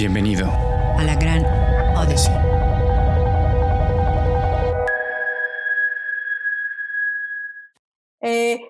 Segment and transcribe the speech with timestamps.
[0.00, 1.44] Bienvenido a la gran
[1.94, 2.32] Odyssey.
[8.22, 8.60] Eh,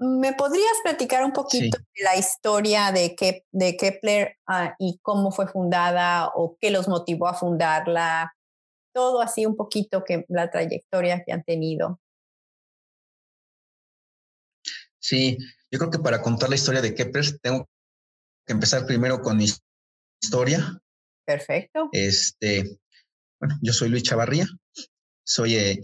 [0.00, 3.14] ¿Me podrías platicar un poquito de la historia de,
[3.52, 8.34] de Kepler ah, y cómo fue fundada o qué los motivó a fundarla?
[8.92, 12.00] Todo así un poquito que la trayectoria que han tenido.
[14.98, 15.38] Sí,
[15.70, 17.68] yo creo que para contar la historia de Kepler tengo
[18.44, 19.46] que empezar primero con mi
[20.20, 20.80] historia.
[21.24, 21.88] Perfecto.
[21.92, 22.78] Este,
[23.40, 24.46] bueno, yo soy Luis Chavarría,
[25.24, 25.80] soy, eh,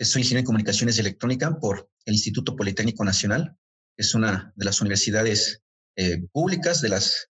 [0.00, 3.56] soy ingeniero en comunicaciones y electrónica por el Instituto Politécnico Nacional.
[3.96, 5.62] Es una de las universidades
[5.96, 7.30] eh, públicas, de las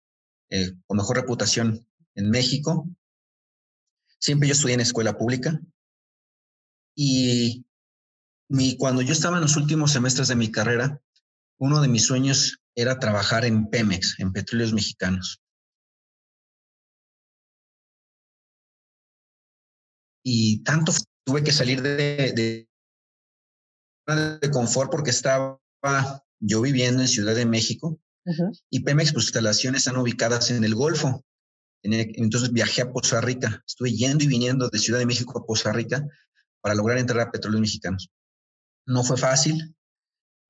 [0.50, 2.88] eh, con mejor reputación en México.
[4.20, 5.59] Siempre yo estudié en escuela pública
[6.95, 7.66] y
[8.50, 11.02] mi, cuando yo estaba en los últimos semestres de mi carrera,
[11.58, 15.41] uno de mis sueños era trabajar en Pemex, en Petróleos Mexicanos.
[20.26, 20.92] Y tanto
[21.23, 22.68] tuve que salir de, de,
[24.42, 25.59] de confort porque estaba
[26.40, 28.00] yo viviendo en Ciudad de México
[28.72, 31.23] y Pemex, pues instalaciones están ubicadas en el Golfo.
[31.84, 35.72] Entonces viajé a Poza Rica, estuve yendo y viniendo de Ciudad de México a Poza
[35.72, 36.08] Rica
[36.62, 38.10] para lograr entrar a Petróleos Mexicanos.
[38.88, 39.76] No fue fácil,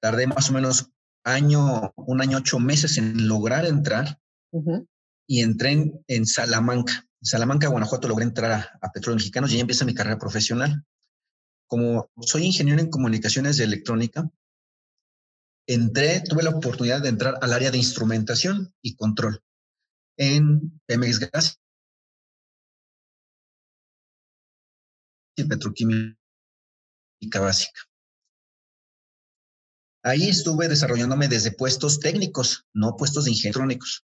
[0.01, 0.91] tardé más o menos
[1.25, 4.19] año, un año, ocho meses en lograr entrar
[5.27, 7.05] y entré en, en, Salamanca.
[7.25, 10.85] Salamanca, Guanajuato, logré entrar a, a Petróleos Mexicanos y ahí empieza mi carrera profesional.
[11.67, 14.29] Como soy ingeniero en comunicaciones de electrónica,
[15.67, 19.43] entré, tuve la oportunidad de entrar al área de instrumentación y control
[20.17, 21.59] en Pemex Gas
[25.35, 26.15] y petroquímica
[27.39, 27.81] básica.
[30.03, 34.05] Ahí estuve desarrollándome desde puestos técnicos, no puestos de ingenieros.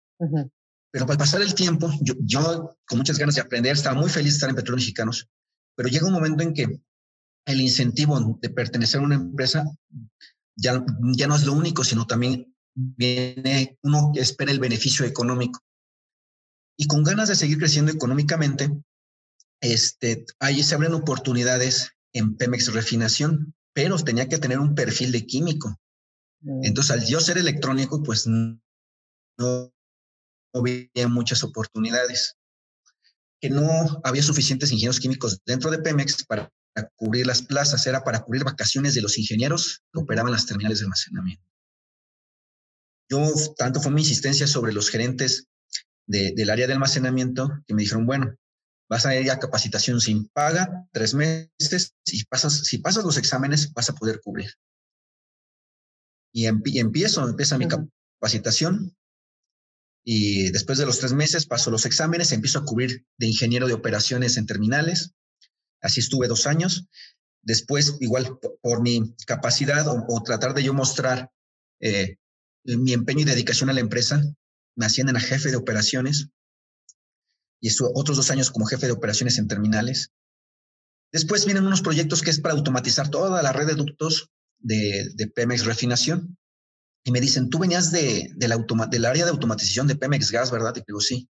[0.92, 4.34] Pero al pasar el tiempo, yo, yo, con muchas ganas de aprender, estaba muy feliz
[4.34, 5.28] de estar en Petróleos Mexicanos,
[5.76, 6.82] pero llega un momento en que
[7.46, 9.66] el incentivo de pertenecer a una empresa
[10.56, 10.84] ya,
[11.16, 15.60] ya no es lo único, sino también viene, uno espera el beneficio económico.
[16.78, 18.70] Y con ganas de seguir creciendo económicamente,
[19.62, 25.26] este, ahí se abren oportunidades en Pemex Refinación, pero tenía que tener un perfil de
[25.26, 25.78] químico.
[26.42, 26.64] Mm.
[26.64, 28.60] Entonces, al yo ser electrónico, pues no
[30.54, 32.36] había muchas oportunidades.
[33.42, 36.52] Que no había suficientes ingenieros químicos dentro de Pemex para
[36.96, 40.86] cubrir las plazas, era para cubrir vacaciones de los ingenieros que operaban las terminales de
[40.86, 41.44] almacenamiento.
[43.10, 45.48] Yo, tanto fue mi insistencia sobre los gerentes
[46.06, 48.36] del área de almacenamiento que me dijeron, bueno,
[48.90, 53.72] vas a ir a capacitación sin paga, tres meses, si pasas, si pasas los exámenes
[53.74, 54.52] vas a poder cubrir.
[56.34, 58.96] Y, empiezo, empieza mi capacitación
[60.12, 63.74] y después de los tres meses paso los exámenes, empiezo a cubrir de ingeniero de
[63.74, 65.14] operaciones en terminales,
[65.82, 66.88] Así estuve dos años.
[67.42, 71.32] Después, igual por, mi capacidad o, tratar de yo mostrar
[71.80, 72.18] eh,
[72.64, 74.22] mi empeño y dedicación a la empresa,
[74.76, 76.30] me ascienden a jefe de operaciones
[77.62, 80.12] y estuve otros dos años como jefe de operaciones en terminales.
[81.12, 85.66] Después vienen unos proyectos que es para automatizar toda la red de ductos de, Pemex
[85.66, 86.38] Refinación.
[87.10, 90.52] Y me dicen, tú venías de, de la del área de automatización de Pemex Gas,
[90.52, 90.76] ¿verdad?
[90.76, 91.28] Y digo, sí.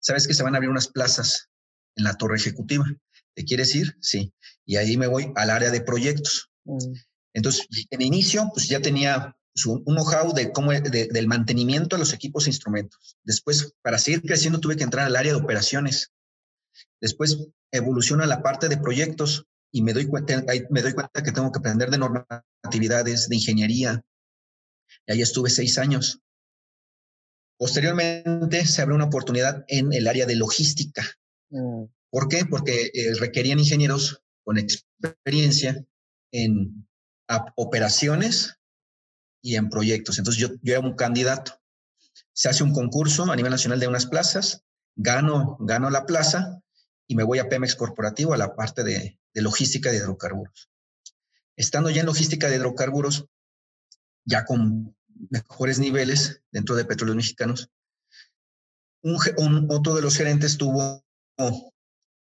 [0.00, 1.50] Sabes que se van a abrir unas plazas
[1.96, 2.86] en la torre ejecutiva.
[3.34, 3.94] ¿Te quieres ir?
[4.00, 4.32] Sí.
[4.64, 6.50] Y ahí me voy al área de proyectos.
[6.64, 6.94] Mm.
[7.34, 9.36] Entonces, en inicio, pues ya tenía
[9.66, 13.18] un know-how de cómo, del mantenimiento de los equipos e instrumentos.
[13.22, 16.10] Después, para seguir creciendo, tuve que entrar al área de operaciones.
[17.02, 17.36] Después,
[17.70, 21.58] evoluciona la parte de proyectos y me doy cuenta, me doy cuenta que tengo que
[21.58, 24.02] aprender de normatividades, de ingeniería.
[25.08, 26.20] Y ahí estuve seis años.
[27.58, 31.02] Posteriormente, se abre una oportunidad en el área de logística.
[31.50, 31.84] Mm.
[32.10, 32.44] ¿Por qué?
[32.44, 35.84] Porque eh, requerían ingenieros con experiencia
[36.30, 36.86] en
[37.56, 38.58] operaciones
[39.42, 40.18] y en proyectos.
[40.18, 41.60] Entonces yo, yo era un candidato.
[42.32, 44.64] Se hace un concurso a nivel nacional de unas plazas,
[44.94, 46.62] gano, gano la plaza
[47.06, 50.70] y me voy a Pemex Corporativo a la parte de, de logística de hidrocarburos.
[51.56, 53.26] Estando ya en logística de hidrocarburos,
[54.24, 54.97] ya con
[55.30, 57.70] mejores niveles dentro de petróleos mexicanos,
[59.02, 61.04] un, otro de los gerentes tuvo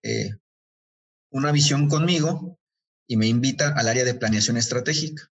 [0.04, 0.32] eh,
[1.32, 2.60] una visión conmigo
[3.08, 5.30] y me invita al área de planeación estratégica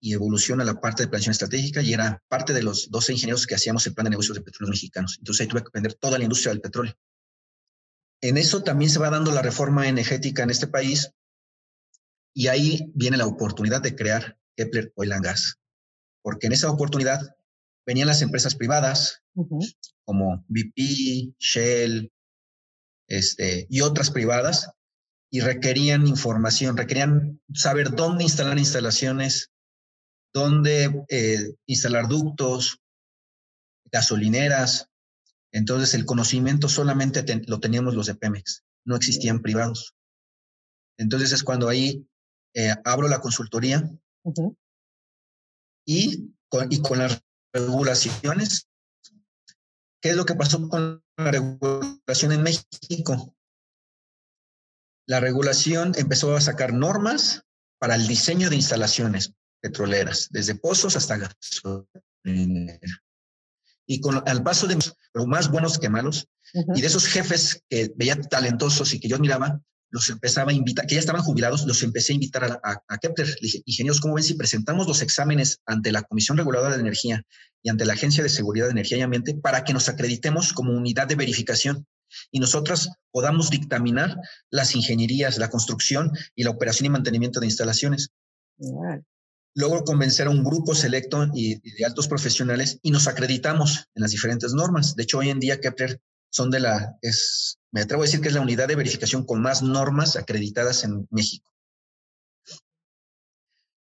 [0.00, 3.54] y evoluciona la parte de planeación estratégica y era parte de los 12 ingenieros que
[3.54, 5.16] hacíamos el plan de negocios de petróleos mexicanos.
[5.18, 6.94] Entonces ahí tuve que aprender toda la industria del petróleo.
[8.20, 11.12] En eso también se va dando la reforma energética en este país
[12.34, 15.58] y ahí viene la oportunidad de crear Kepler Oil and Gas,
[16.28, 17.22] porque en esa oportunidad
[17.86, 19.22] venían las empresas privadas,
[20.04, 22.12] como BP, Shell,
[23.08, 24.70] este, y otras privadas,
[25.30, 29.52] y requerían información, requerían saber dónde instalar instalaciones,
[30.34, 32.78] dónde eh, instalar ductos,
[33.90, 34.90] gasolineras.
[35.50, 39.94] Entonces el conocimiento solamente lo teníamos los de Pemex, no existían privados.
[40.98, 42.06] Entonces es cuando ahí
[42.52, 43.90] eh, abro la consultoría
[45.88, 48.68] y, con, y con las regulaciones.
[50.02, 53.34] ¿Qué es lo que pasó con la regulación en México?
[55.06, 57.42] La regulación empezó a sacar normas
[57.78, 59.32] para el diseño de instalaciones
[59.62, 63.00] petroleras, desde pozos hasta gasolineras.
[63.86, 64.76] Y con al paso de
[65.26, 69.62] más buenos que malos, y de esos jefes que veía talentosos y que yo miraba,
[69.90, 73.26] los empezaba a invitar, que ya estaban jubilados, los empecé a invitar a, a, Kepler.
[73.26, 77.22] Le dije, ingenieros, ¿cómo ven si presentamos los exámenes ante la Comisión Reguladora de Energía
[77.62, 80.72] y ante la Agencia de Seguridad de Energía y Ambiente para que nos acreditemos como
[80.72, 81.86] unidad de verificación
[82.30, 84.16] y nosotros podamos dictaminar
[84.50, 88.10] las ingenierías, la construcción y la operación y mantenimiento de instalaciones?
[89.54, 94.02] Luego convencer a un grupo selecto y, y de altos profesionales y nos acreditamos en
[94.02, 94.94] las diferentes normas.
[94.94, 98.28] De hecho, hoy en día Kepler son de la, es, me atrevo a decir que
[98.28, 101.50] es la unidad de verificación con más normas acreditadas en México.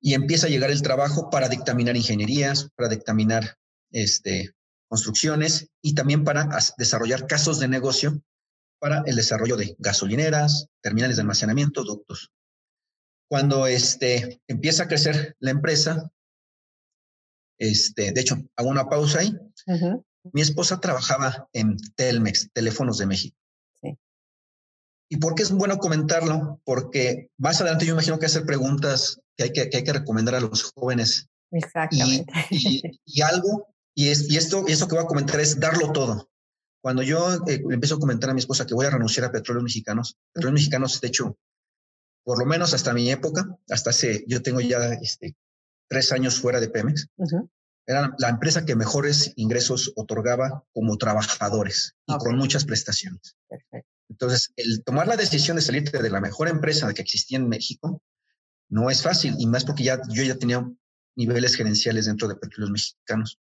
[0.01, 3.59] Y empieza a llegar el trabajo para dictaminar ingenierías, para dictaminar
[3.91, 4.55] este,
[4.89, 8.23] construcciones y también para desarrollar casos de negocio
[8.79, 12.33] para el desarrollo de gasolineras, terminales de almacenamiento, ductos.
[13.29, 16.11] Cuando este, empieza a crecer la empresa,
[17.59, 19.37] este, de hecho, hago una pausa ahí.
[20.33, 23.37] Mi esposa trabajaba en Telmex, Teléfonos de México.
[25.11, 26.61] ¿Y por qué es bueno comentarlo?
[26.65, 30.41] Porque más adelante yo imagino que hacer preguntas que hay que, hay que recomendar a
[30.41, 31.29] los jóvenes.
[31.51, 32.31] Exactamente.
[32.51, 36.29] Y, algo, y, es, y esto, y esto que voy a comentar es darlo todo.
[36.83, 39.65] Cuando yo eh, empiezo a comentar a mi esposa que voy a renunciar a Petróleos
[39.65, 41.39] Mexicanos, Petróleos Mexicanos, de hecho,
[42.23, 45.37] por lo menos hasta mi época, hasta hace, yo tengo ya este,
[45.89, 47.09] tres años fuera de Pemex,
[47.89, 53.35] era la empresa que mejores ingresos otorgaba como trabajadores y con muchas prestaciones.
[54.11, 58.03] Entonces, el tomar la decisión de salir de la mejor empresa que existía en México
[58.69, 60.71] no es fácil, y más porque ya, yo ya tenía
[61.17, 63.41] niveles gerenciales dentro de Petróleos Mexicanos.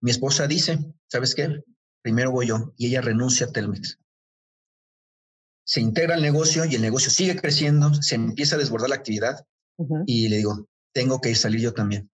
[0.00, 1.62] Mi esposa dice, ¿sabes qué?
[2.00, 3.98] Primero voy yo, y ella renuncia a Telmex.
[5.66, 9.46] Se integra al negocio y el negocio sigue creciendo, se empieza a desbordar la actividad,
[10.06, 12.10] y le digo, tengo que salir yo también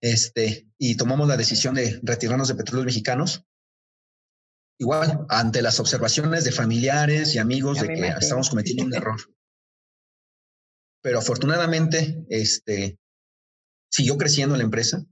[0.00, 3.44] este, y tomamos la decisión de retirarnos de petróleos mexicanos.
[4.78, 9.20] Igual, ante las observaciones de familiares y amigos de que estamos cometiendo un error.
[11.02, 12.98] Pero afortunadamente, este,
[13.90, 15.02] siguió creciendo la empresa.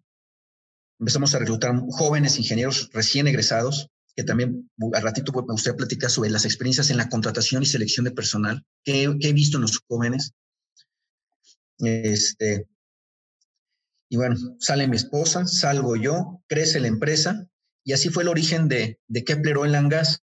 [1.00, 6.30] Empezamos a reclutar jóvenes ingenieros recién egresados, que también al ratito me gustaría platicar sobre
[6.30, 9.80] las experiencias en la contratación y selección de personal que, que he visto en los
[9.88, 10.32] jóvenes.
[11.78, 12.68] Este,
[14.14, 17.48] y bueno, sale mi esposa, salgo yo, crece la empresa
[17.84, 20.20] y así fue el origen de, de Kepler Oil and Gas.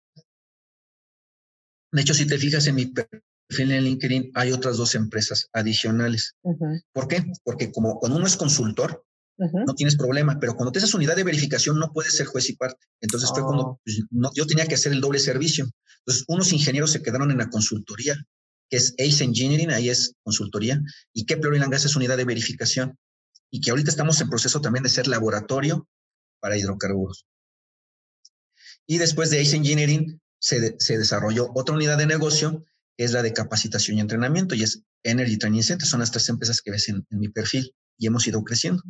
[1.91, 6.33] De hecho, si te fijas en mi perfil en LinkedIn, hay otras dos empresas adicionales.
[6.93, 7.23] ¿Por qué?
[7.43, 9.05] Porque como cuando uno es consultor,
[9.37, 12.87] no tienes problema, pero cuando tienes unidad de verificación no puedes ser juez y parte.
[13.01, 13.81] Entonces fue cuando oh.
[13.85, 14.01] pues,
[14.33, 15.69] yo tenía que hacer el doble servicio.
[15.99, 18.15] Entonces, unos ingenieros se quedaron en la consultoría,
[18.67, 20.81] que es ACE Engineering, ahí es consultoría,
[21.13, 22.97] y Kepler Oil and Gas es unidad de verificación
[23.51, 25.87] y que ahorita estamos en proceso también de ser laboratorio
[26.39, 27.25] para hidrocarburos.
[28.87, 32.63] Y después de Ace Engineering se, se desarrolló otra unidad de negocio,
[32.97, 35.87] que es la de capacitación y entrenamiento, y es Energy Training Center.
[35.87, 38.83] Son las tres empresas que ves en, mi perfil y hemos ido creciendo.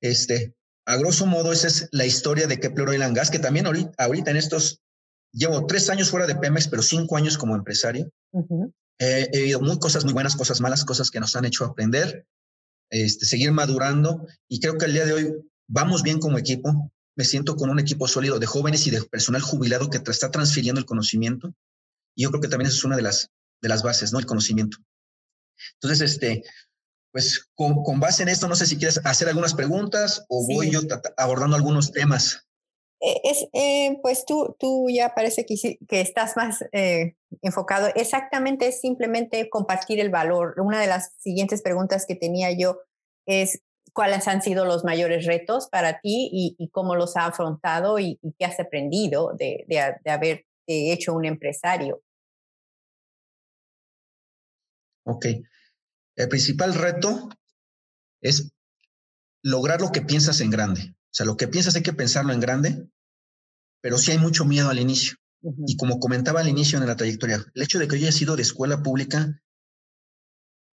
[0.00, 0.54] Este,
[0.86, 3.92] a grosso modo, esa es la historia de Kepler Oil and Gas, que también ahorita,
[3.98, 4.82] ahorita en estos,
[5.32, 8.10] llevo tres años fuera de Pemex, pero cinco años como empresario.
[8.98, 12.26] he vivido muy cosas muy buenas, cosas malas, cosas que nos han hecho aprender
[12.90, 15.34] este, seguir madurando y creo que el día de hoy
[15.68, 16.92] vamos bien como equipo.
[17.16, 20.78] Me siento con un equipo sólido de jóvenes y de personal jubilado que está transfiriendo
[20.78, 21.52] el conocimiento.
[22.14, 23.30] Y yo creo que también eso es una de las,
[23.62, 24.18] de las bases, ¿no?
[24.18, 24.78] El conocimiento.
[25.74, 26.42] Entonces, este,
[27.12, 30.70] pues con, con base en esto, no sé si quieres hacer algunas preguntas o voy
[30.70, 30.80] yo
[31.16, 32.46] abordando algunos temas.
[33.00, 35.54] Eh, es, eh, pues tú, tú ya parece que,
[35.88, 37.88] que estás más eh, enfocado.
[37.94, 40.54] Exactamente, es simplemente compartir el valor.
[40.58, 42.78] Una de las siguientes preguntas que tenía yo
[43.26, 43.62] es
[43.94, 48.44] cuáles han sido los mayores retos para ti y, cómo los has afrontado y, qué
[48.44, 52.02] has aprendido de, de, de haber hecho un empresario.
[55.04, 55.26] Ok.
[56.16, 57.30] El principal reto
[58.20, 58.52] es
[59.42, 60.94] lograr lo que piensas en grande.
[61.10, 62.88] O sea, lo que piensas hay que pensarlo en grande,
[63.82, 65.16] pero sí hay mucho miedo al inicio.
[65.66, 68.36] Y como comentaba al inicio en la trayectoria, el hecho de que yo haya sido
[68.36, 69.40] de escuela pública,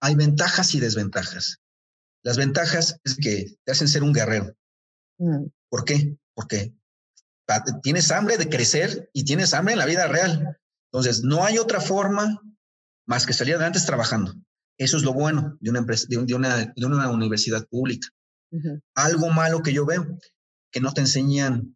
[0.01, 1.59] hay ventajas y desventajas.
[2.23, 4.53] Las ventajas es que te hacen ser un guerrero.
[5.17, 5.45] Mm.
[5.69, 6.17] ¿Por qué?
[6.35, 6.73] Porque
[7.81, 10.59] tienes hambre de crecer y tienes hambre en la vida real.
[10.91, 12.41] Entonces, no hay otra forma
[13.07, 14.33] más que salir adelante trabajando.
[14.77, 18.09] Eso es lo bueno de una, empresa, de, una, de una universidad pública.
[18.95, 20.19] Algo malo que yo veo,
[20.71, 21.75] que no te enseñan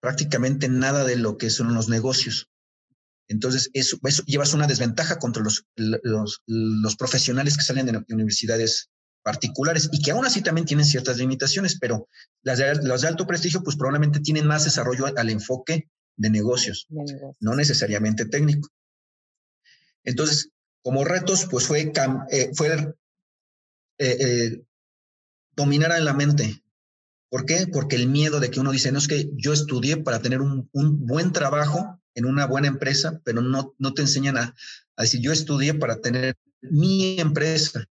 [0.00, 2.48] prácticamente nada de lo que son los negocios.
[3.28, 8.88] Entonces, eso, eso llevas una desventaja contra los, los, los profesionales que salen de universidades
[9.26, 12.08] particulares y que aún así también tienen ciertas limitaciones, pero
[12.42, 16.86] las de, las de alto prestigio pues probablemente tienen más desarrollo al enfoque de negocios,
[17.40, 18.68] no necesariamente técnico.
[20.04, 20.50] Entonces,
[20.80, 21.92] como retos, pues fue,
[22.30, 22.94] eh, fue
[23.98, 24.62] eh, eh,
[25.56, 26.62] dominar en la mente.
[27.30, 27.66] ¿Por qué?
[27.72, 30.68] Porque el miedo de que uno dice, no es que yo estudié para tener un,
[30.72, 34.54] un buen trabajo en una buena empresa, pero no, no te enseñan a,
[34.96, 37.86] a decir, yo estudié para tener mi empresa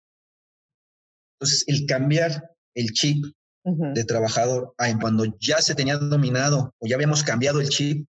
[1.43, 3.25] entonces, el cambiar el chip
[3.65, 8.07] de trabajador a cuando ya se tenía dominado o ya habíamos cambiado el chip,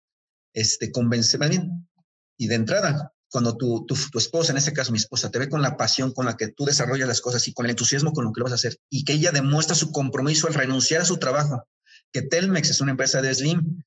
[0.54, 1.90] este, convence, bien,
[2.38, 5.62] y de entrada, cuando tu, tu, esposa, en este caso mi esposa, te ve con
[5.62, 8.32] la pasión con la que tú desarrollas las cosas y con el entusiasmo con lo
[8.32, 11.18] que lo vas a hacer, y que ella demuestra su compromiso al renunciar a su
[11.18, 11.68] trabajo,
[12.12, 13.84] que Telmex es una empresa de Slim,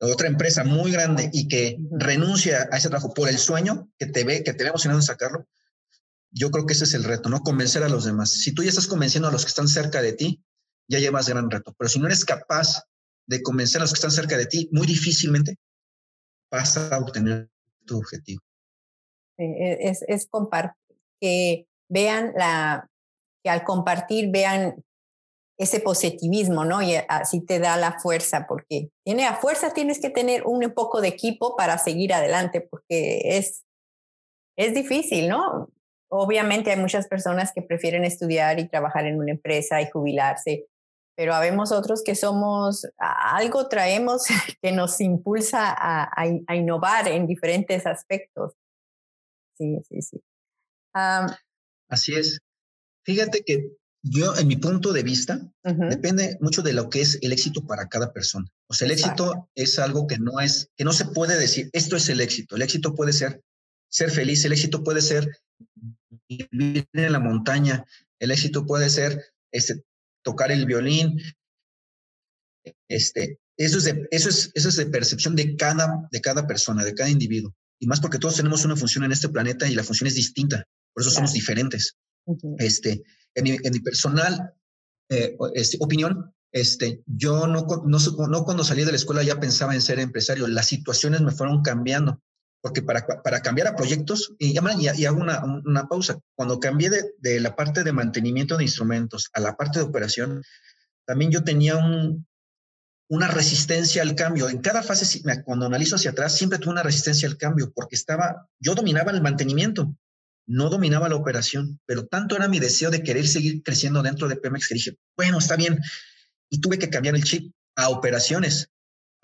[0.00, 4.24] otra empresa muy grande y que renuncia a ese trabajo por el sueño que te
[4.24, 5.46] ve, que te ve emocionado en sacarlo,
[6.30, 7.40] yo creo que ese es el reto, ¿no?
[7.40, 8.32] Convencer a los demás.
[8.32, 10.42] Si tú ya estás convenciendo a los que están cerca de ti,
[10.88, 11.74] ya llevas gran reto.
[11.78, 12.82] Pero si no eres capaz
[13.26, 15.56] de convencer a los que están cerca de ti, muy difícilmente
[16.50, 17.48] vas a obtener
[17.86, 18.42] tu objetivo.
[19.38, 20.28] E, es, es
[21.20, 22.88] que vean la,
[23.44, 24.84] que al compartir vean
[25.58, 26.82] ese positivismo, ¿no?
[26.82, 31.00] Y así te da la fuerza, porque tiene a fuerza tienes que tener un poco
[31.00, 33.64] de equipo para seguir adelante, porque es,
[34.56, 35.68] es difícil, ¿no?
[36.10, 40.66] Obviamente hay muchas personas que prefieren estudiar y trabajar en una empresa y jubilarse,
[41.16, 44.24] pero habemos otros que somos, algo traemos
[44.62, 48.54] que nos impulsa a, innovar en diferentes aspectos.
[49.56, 50.20] Sí, sí, sí.
[51.88, 52.38] Así es.
[53.04, 53.70] Fíjate que
[54.02, 57.88] yo, en mi punto de vista, depende mucho de lo que es el éxito para
[57.88, 58.46] cada persona.
[58.68, 61.96] O sea, el éxito es algo que no es, que no se puede decir, esto
[61.96, 62.56] es el éxito.
[62.56, 63.42] El éxito puede ser
[63.94, 65.30] ser feliz, el éxito puede ser
[66.28, 67.84] vivir en la montaña.
[68.18, 69.84] El éxito puede ser este,
[70.22, 71.20] tocar el violín.
[72.88, 76.84] Este, eso, es de, eso, es, eso es de percepción de cada, de cada persona,
[76.84, 77.54] de cada individuo.
[77.84, 80.64] Y más porque todos tenemos una función en este planeta y la función es distinta.
[80.94, 81.96] Por eso somos diferentes.
[82.56, 83.02] este,
[83.34, 84.54] en, mi, en mi personal
[85.10, 89.74] eh, este, opinión, este, yo no, no, no cuando salí de la escuela ya pensaba
[89.74, 90.48] en ser empresario.
[90.48, 92.22] Las situaciones me fueron cambiando
[92.62, 97.02] porque para, para cambiar a proyectos, y, y, hago una, una, pausa, cuando cambié de,
[97.18, 100.42] de, la parte de mantenimiento de instrumentos a la parte de operación,
[101.04, 102.26] también yo tenía un,
[103.08, 104.48] una resistencia al cambio.
[104.48, 108.48] En cada fase, cuando analizo hacia atrás, siempre tuve una resistencia al cambio, porque estaba,
[108.58, 109.96] yo dominaba el mantenimiento,
[110.46, 114.36] no dominaba la operación, pero tanto era mi deseo de querer seguir creciendo dentro de
[114.36, 115.80] Pemex que dije, bueno, está bien,
[116.50, 118.70] y tuve que cambiar el chip a operaciones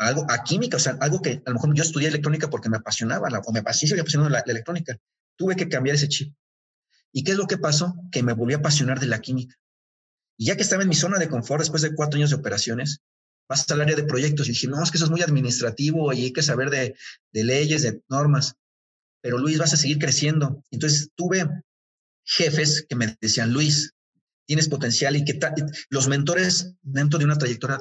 [0.00, 2.78] algo a química, o sea, algo que a lo mejor yo estudié electrónica porque me
[2.78, 4.96] apasionaba, la, o me apasionaba la, la, electrónica.
[5.36, 6.34] Tuve que cambiar ese chip.
[7.12, 7.94] ¿Y qué es lo que pasó?
[8.10, 9.56] Que me volví a apasionar de la química.
[10.38, 13.02] Y ya que estaba en mi zona de confort después de cuatro años de operaciones,
[13.50, 16.22] pasé al área de proyectos y dije, no, es que eso es muy administrativo y
[16.22, 16.94] hay que saber de,
[17.32, 18.54] de leyes, de normas.
[19.20, 20.62] Pero Luis, vas a seguir creciendo.
[20.70, 21.48] Entonces tuve
[22.24, 23.92] jefes que me decían, Luis,
[24.46, 25.36] tienes potencial y que
[25.88, 27.80] los mentores dentro de una trayectoria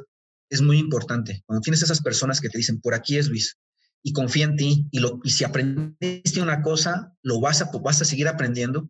[0.50, 1.44] es muy importante.
[1.46, 3.56] Cuando tienes esas personas que te dicen, por aquí es Luis,
[4.02, 8.02] y confía en ti, y, lo, y si aprendiste una cosa, lo vas a, vas
[8.02, 8.90] a seguir aprendiendo.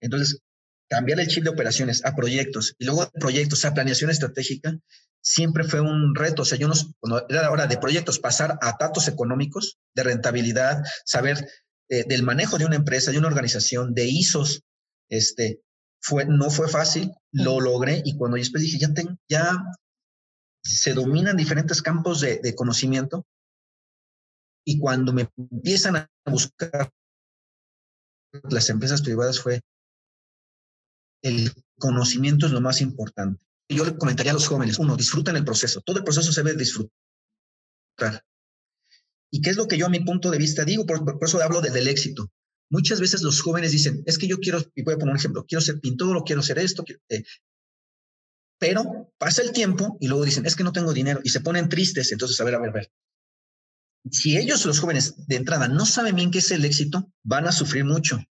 [0.00, 0.38] Entonces,
[0.88, 4.78] cambiar el chip de operaciones a proyectos y luego de proyectos a planeación estratégica
[5.20, 6.42] siempre fue un reto.
[6.42, 10.82] O sea, yo no, cuando era hora de proyectos, pasar a datos económicos, de rentabilidad,
[11.04, 11.48] saber
[11.88, 14.62] eh, del manejo de una empresa, de una organización, de ISOs,
[15.08, 15.60] este,
[16.00, 19.64] fue, no fue fácil, lo logré y cuando yo después dije, ya, ten, ya
[20.62, 23.26] se dominan diferentes campos de, conocimiento
[24.66, 26.90] y cuando me empiezan a buscar
[28.50, 29.60] las empresas privadas fue
[31.24, 33.42] el conocimiento es lo más importante.
[33.68, 36.58] Yo le comentaría a los jóvenes, uno, disfruten el proceso, todo el proceso se debe
[36.58, 36.92] disfrutar.
[39.30, 40.84] ¿Y qué es lo que yo a mi punto de vista digo?
[40.84, 42.30] Por, eso hablo del éxito.
[42.70, 45.44] Muchas veces los jóvenes dicen, es que yo quiero, y voy a poner un ejemplo,
[45.48, 47.24] quiero ser pintor, quiero ser esto, eh,
[48.58, 51.70] Pero pasa el tiempo y luego dicen, es que no tengo dinero y se ponen
[51.70, 52.12] tristes.
[52.12, 52.92] Entonces, a ver, a ver, a ver.
[54.10, 57.52] Si ellos, los jóvenes de entrada, no saben bien qué es el éxito, van a
[57.52, 58.22] sufrir mucho.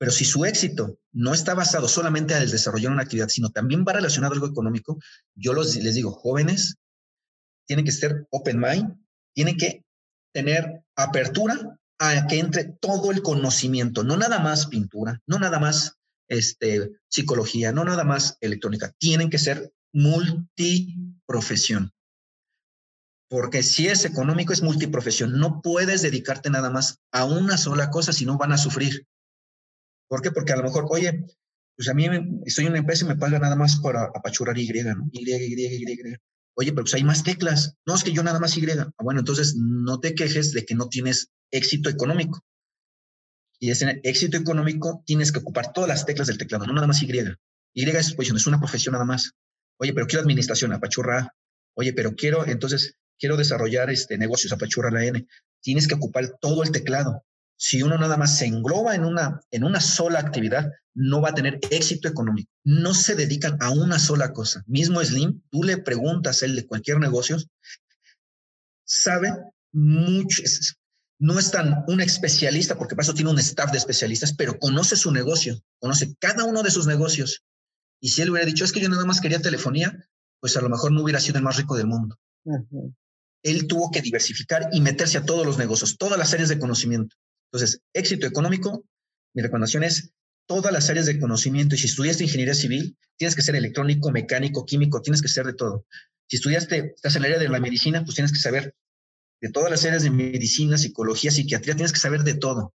[0.00, 3.84] Pero si su éxito no está basado solamente en el desarrollar una actividad, sino también
[3.86, 4.98] va relacionado a algo económico,
[5.34, 6.76] yo les digo, jóvenes,
[7.66, 8.96] tienen que ser open mind,
[9.34, 9.84] tienen que
[10.32, 15.98] tener apertura a que entre todo el conocimiento, no nada más pintura, no nada más
[16.28, 21.92] este, psicología, no nada más electrónica, tienen que ser multiprofesión.
[23.28, 25.38] Porque si es económico, es multiprofesión.
[25.38, 29.06] No puedes dedicarte nada más a una sola cosa, si no van a sufrir.
[30.10, 30.32] ¿Por qué?
[30.32, 31.24] Porque a lo mejor, oye,
[31.76, 32.04] pues a mí
[32.44, 35.08] estoy en una empresa y me paga nada más para apachurrar Y, ¿no?
[35.12, 36.16] Y, Y, Y.
[36.56, 37.76] Oye, pero pues hay más teclas.
[37.86, 38.68] No, es que yo nada más Y.
[38.72, 42.44] Ah, bueno, entonces no te quejes de que no tienes éxito económico.
[43.60, 47.00] Y ese éxito económico tienes que ocupar todas las teclas del teclado, no nada más
[47.04, 47.08] Y.
[47.72, 49.34] Y es, pues, es una profesión nada más.
[49.78, 51.36] Oye, pero quiero administración, apachurra.
[51.76, 55.24] Oye, pero quiero, entonces, quiero desarrollar este negocios, apachurra la N.
[55.62, 57.24] Tienes que ocupar todo el teclado
[57.62, 61.34] si uno nada más se engloba en una, en una sola actividad, no va a
[61.34, 62.50] tener éxito económico.
[62.64, 64.64] No se dedican a una sola cosa.
[64.66, 67.36] Mismo Slim, tú le preguntas él de cualquier negocio,
[68.82, 69.34] sabe
[69.72, 70.42] mucho,
[71.18, 74.96] no es tan un especialista, porque para eso tiene un staff de especialistas, pero conoce
[74.96, 77.44] su negocio, conoce cada uno de sus negocios.
[78.00, 80.08] Y si él hubiera dicho, es que yo nada más quería telefonía,
[80.40, 82.16] pues a lo mejor no hubiera sido el más rico del mundo.
[83.42, 87.16] Él tuvo que diversificar y meterse a todos los negocios, todas las áreas de conocimiento.
[87.52, 88.84] Entonces, éxito económico,
[89.34, 90.12] mi recomendación es
[90.46, 91.74] todas las áreas de conocimiento.
[91.74, 95.54] Y si estudiaste ingeniería civil, tienes que ser electrónico, mecánico, químico, tienes que ser de
[95.54, 95.86] todo.
[96.28, 98.74] Si estudiaste, estás en el área de la medicina, pues tienes que saber
[99.40, 102.74] de todas las áreas de medicina, psicología, psiquiatría, tienes que saber de todo.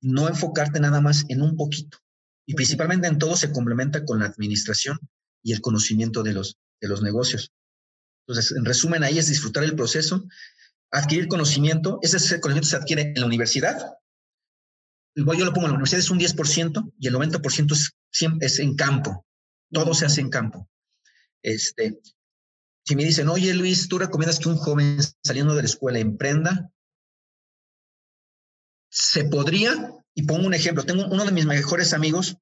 [0.00, 1.98] No enfocarte nada más en un poquito.
[2.46, 4.98] Y principalmente en todo se complementa con la administración
[5.42, 7.52] y el conocimiento de los, de los negocios.
[8.26, 10.26] Entonces, en resumen, ahí es disfrutar el proceso
[10.94, 13.98] adquirir conocimiento, ese conocimiento se adquiere en la universidad.
[15.16, 17.96] Yo lo pongo en la universidad, es un 10% y el 90% es,
[18.40, 19.26] es en campo.
[19.72, 20.68] Todo se hace en campo.
[21.42, 22.00] Este,
[22.84, 26.70] si me dicen, oye Luis, ¿tú recomiendas que un joven saliendo de la escuela emprenda?
[28.88, 32.38] Se podría, y pongo un ejemplo, tengo uno de mis mejores amigos,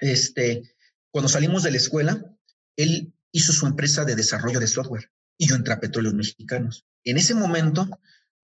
[0.00, 0.76] este,
[1.10, 2.36] cuando salimos de la escuela,
[2.76, 6.84] él hizo su empresa de desarrollo de software y yo entré a Petróleos Mexicanos.
[7.04, 7.88] En ese momento,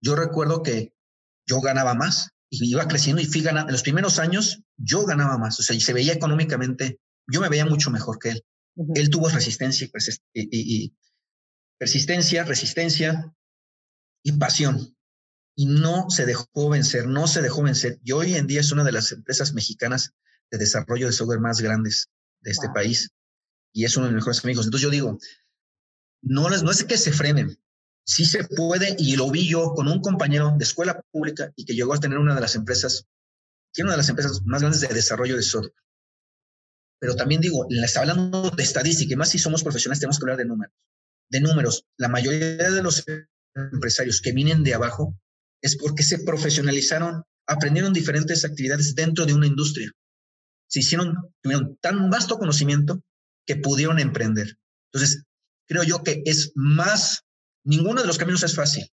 [0.03, 0.95] yo recuerdo que
[1.47, 3.69] yo ganaba más y iba creciendo y fui ganando.
[3.69, 5.59] En los primeros años, yo ganaba más.
[5.61, 8.45] O sea, y se veía económicamente, yo me veía mucho mejor que él.
[8.95, 9.89] Él tuvo resistencia
[10.35, 10.95] y,
[11.79, 13.35] persistencia, resistencia
[14.23, 14.97] y pasión.
[15.57, 18.01] Y no se dejó vencer, no se dejó vencer.
[18.05, 20.13] Y hoy en día es una de las empresas mexicanas
[20.51, 22.09] de desarrollo de software más grandes
[22.41, 23.11] de este país.
[23.73, 24.65] Y es uno de mis mejores amigos.
[24.65, 25.19] Entonces yo digo,
[26.23, 27.59] no, no es que se frenen,
[28.05, 31.75] sí se puede, y lo vi yo con un compañero de escuela pública y que
[31.75, 33.07] llegó a tener una de las empresas,
[33.73, 35.75] tiene una de las empresas más grandes de desarrollo de software.
[37.01, 40.25] Pero también digo, le está hablando de estadística, y más si somos profesionales tenemos que
[40.25, 40.75] hablar de números.
[41.31, 43.05] De números, la mayoría de los
[43.55, 45.19] empresarios que vienen de abajo
[45.63, 49.91] es porque se profesionalizaron, aprendieron diferentes actividades dentro de una industria.
[50.69, 53.03] Se hicieron, tuvieron tan vasto conocimiento
[53.47, 54.59] que pudieron emprender.
[54.93, 55.25] Entonces,
[55.71, 57.23] creo yo que es más,
[57.65, 58.91] ninguno de los caminos es fácil,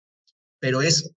[0.58, 1.12] pero es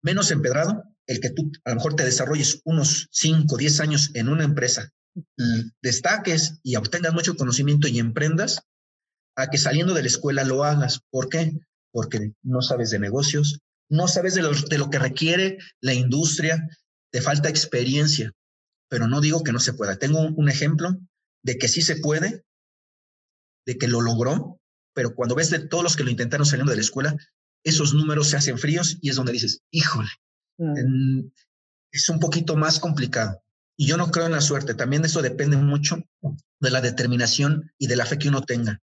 [0.00, 4.28] menos empedrado el que tú a lo mejor te desarrolles unos 5, 10 años en
[4.28, 4.92] una empresa,
[5.82, 8.62] destaques y obtengas mucho conocimiento y emprendas,
[9.36, 11.00] a que saliendo de la escuela lo hagas.
[11.10, 11.52] ¿Por qué?
[11.90, 13.58] Porque no sabes de negocios,
[13.90, 16.64] no sabes de lo, de lo que requiere la industria,
[17.10, 18.30] te falta experiencia,
[18.88, 19.98] pero no digo que no se pueda.
[19.98, 20.96] Tengo un ejemplo
[21.42, 22.45] de que sí se puede
[23.66, 24.60] de que lo logró,
[24.94, 27.16] pero cuando ves de todos los que lo intentaron saliendo de la escuela,
[27.64, 30.08] esos números se hacen fríos y es donde dices, híjole,
[30.58, 31.26] mm.
[31.90, 33.42] es un poquito más complicado.
[33.76, 35.98] Y yo no creo en la suerte, también eso depende mucho
[36.60, 38.80] de la determinación y de la fe que uno tenga.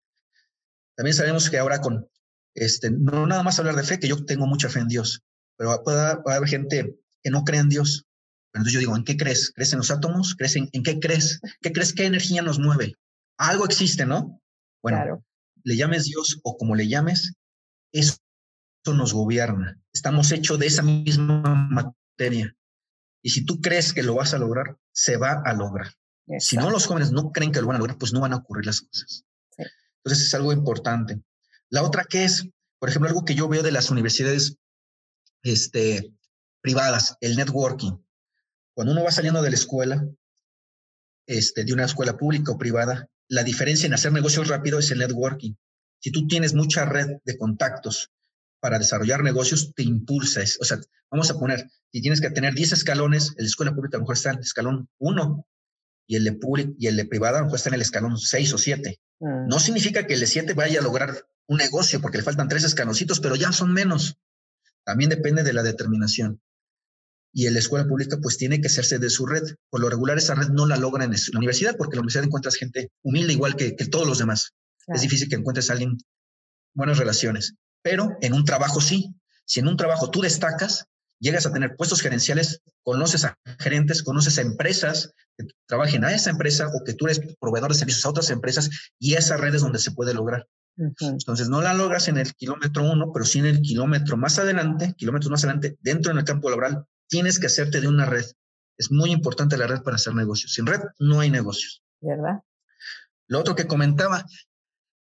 [0.96, 2.08] También sabemos que ahora con,
[2.54, 5.24] este, no nada más hablar de fe, que yo tengo mucha fe en Dios,
[5.58, 6.00] pero puede
[6.36, 8.06] haber gente que no cree en Dios.
[8.52, 9.52] Pero entonces yo digo, ¿en qué crees?
[9.54, 10.36] ¿Crees en los átomos?
[10.36, 11.42] ¿Crees en, en qué crees?
[11.62, 11.94] ¿Qué crees?
[11.94, 12.96] ¿Qué energía nos mueve?
[13.38, 14.42] Algo existe, ¿no?
[14.82, 15.24] Bueno,
[15.64, 17.34] le llames Dios o como le llames,
[17.92, 18.18] eso
[18.86, 19.80] nos gobierna.
[19.94, 22.56] Estamos hechos de esa misma materia.
[23.22, 25.94] Y si tú crees que lo vas a lograr, se va a lograr.
[26.40, 28.38] Si no los jóvenes no creen que lo van a lograr, pues no van a
[28.38, 29.26] ocurrir las cosas.
[30.04, 31.22] Entonces es algo importante.
[31.70, 32.48] La otra que es,
[32.80, 34.58] por ejemplo, algo que yo veo de las universidades
[35.44, 36.14] este,
[36.62, 37.94] privadas, el networking.
[38.74, 40.08] Cuando uno va saliendo de la escuela,
[41.26, 45.00] este, de una escuela pública o privada, la diferencia en hacer negocios rápido es el
[45.00, 45.54] networking.
[46.00, 48.12] Si tú tienes mucha red de contactos
[48.60, 50.42] para desarrollar negocios, te impulsa.
[50.60, 50.80] O sea,
[51.12, 54.16] vamos a poner, si tienes que tener 10 escalones, la escuela pública a lo mejor
[54.16, 55.48] está en el escalón 1
[56.08, 58.18] y el de público y el de privada a lo mejor está en el escalón
[58.18, 59.00] 6 o 7.
[59.20, 59.48] Mm.
[59.48, 62.64] No significa que el de 7 vaya a lograr un negocio porque le faltan tres
[62.64, 64.18] escaloncitos, pero ya son menos.
[64.84, 66.42] También depende de la determinación.
[67.38, 69.44] Y la escuela pública pues tiene que hacerse de su red.
[69.70, 72.24] Por lo regular esa red no la logra en la universidad porque en la universidad
[72.24, 74.56] encuentras gente humilde igual que, todos los demás.
[74.88, 76.00] Es difícil que encuentres a alguien
[76.74, 77.54] buenas relaciones.
[77.84, 79.14] Pero en un trabajo sí.
[79.46, 80.86] Si en un trabajo tú destacas,
[81.20, 86.32] llegas a tener puestos gerenciales, conoces a gerentes, conoces a empresas que trabajen a esa
[86.32, 89.62] empresa o que tú eres proveedor de servicios a otras empresas y esa red es
[89.62, 90.48] donde se puede lograr.
[90.76, 94.96] Entonces no la logras en el kilómetro uno, pero sí en el kilómetro más adelante,
[94.98, 98.26] kilómetros más adelante, dentro en el campo laboral, tienes que hacerte de una red.
[98.78, 100.54] Es muy importante la red para hacer negocios.
[100.54, 101.84] Sin red no hay negocios.
[102.02, 102.42] ¿Verdad?
[103.28, 104.26] Lo otro que comentaba,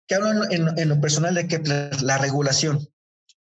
[0.08, 2.88] que hablo en, lo personal de que la regulación,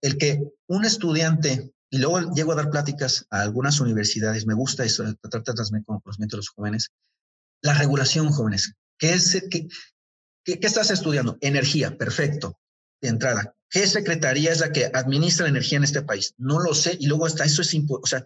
[0.01, 4.83] el que un estudiante, y luego llego a dar pláticas a algunas universidades, me gusta
[4.83, 6.91] eso, tratar de transmitir conocimiento a los jóvenes,
[7.61, 9.67] la regulación, jóvenes, ¿qué, es, qué,
[10.43, 11.37] qué, estás estudiando?
[11.41, 12.59] Energía, perfecto,
[13.01, 13.55] de entrada.
[13.69, 16.33] ¿Qué secretaría es la que administra la energía en este país?
[16.37, 18.25] No lo sé, y luego está, eso es importante, o sea,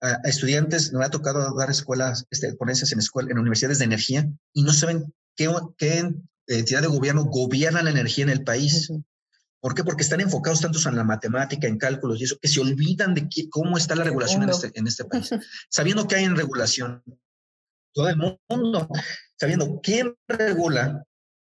[0.00, 4.28] a, estudiantes, me ha tocado dar escuelas, este, ponencias en, escuela, en universidades de energía,
[4.52, 6.12] y no saben qué, qué
[6.46, 8.90] entidad de gobierno gobierna la energía en el país.
[9.60, 9.82] ¿Por qué?
[9.82, 13.28] Porque están enfocados tantos en la matemática, en cálculos y eso, que se olvidan de
[13.50, 15.30] cómo está la regulación en este, en este país.
[15.68, 17.02] Sabiendo que hay en regulación,
[17.92, 18.88] todo el mundo,
[19.36, 21.04] sabiendo quién regula,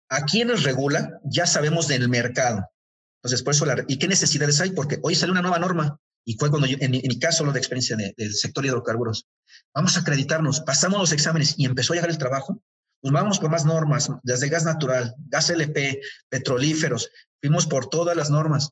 [0.08, 2.68] a quiénes regula, ya sabemos del mercado.
[3.22, 4.70] Entonces, por eso, ¿y qué necesidades hay?
[4.70, 7.58] Porque hoy sale una nueva norma, y fue cuando yo, en, mi caso, lo de
[7.58, 9.26] experiencia del sector hidrocarburos.
[9.74, 12.62] Vamos a acreditarnos, pasamos los exámenes y empezó a llegar el trabajo
[13.00, 18.30] pues vamos por más normas, desde gas natural, gas LP, petrolíferos, fuimos por todas las
[18.30, 18.70] normas.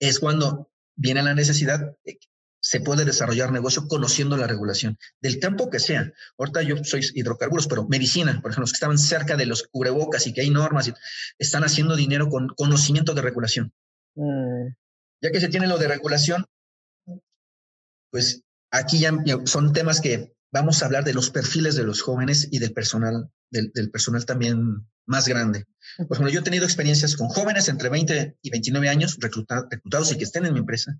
[0.00, 1.96] Es cuando viene la necesidad,
[2.64, 6.10] se puede desarrollar negocio conociendo la regulación, del campo que sea.
[6.38, 10.26] Ahorita yo soy hidrocarburos, pero medicina, por ejemplo, los que estaban cerca de los cubrebocas
[10.26, 10.90] y que hay normas,
[11.38, 13.74] están haciendo dinero con conocimiento de regulación.
[14.14, 14.68] Mm.
[15.20, 16.46] Ya que se tiene lo de regulación,
[18.10, 19.12] pues aquí ya
[19.44, 23.28] son temas que vamos a hablar de los perfiles de los jóvenes y del personal,
[23.50, 25.66] del, personal también más grande.
[25.98, 30.16] Por ejemplo, yo he tenido experiencias con jóvenes entre 20 y 29 años reclutados y
[30.16, 30.98] que estén en mi empresa,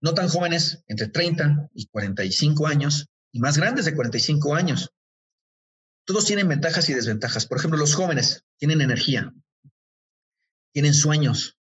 [0.00, 4.90] no tan jóvenes, entre 30 y 45 años, y más grandes de 45 años.
[6.04, 7.46] Todos tienen ventajas y desventajas.
[7.46, 9.32] Por ejemplo, los jóvenes tienen energía,
[10.72, 11.58] tienen sueños,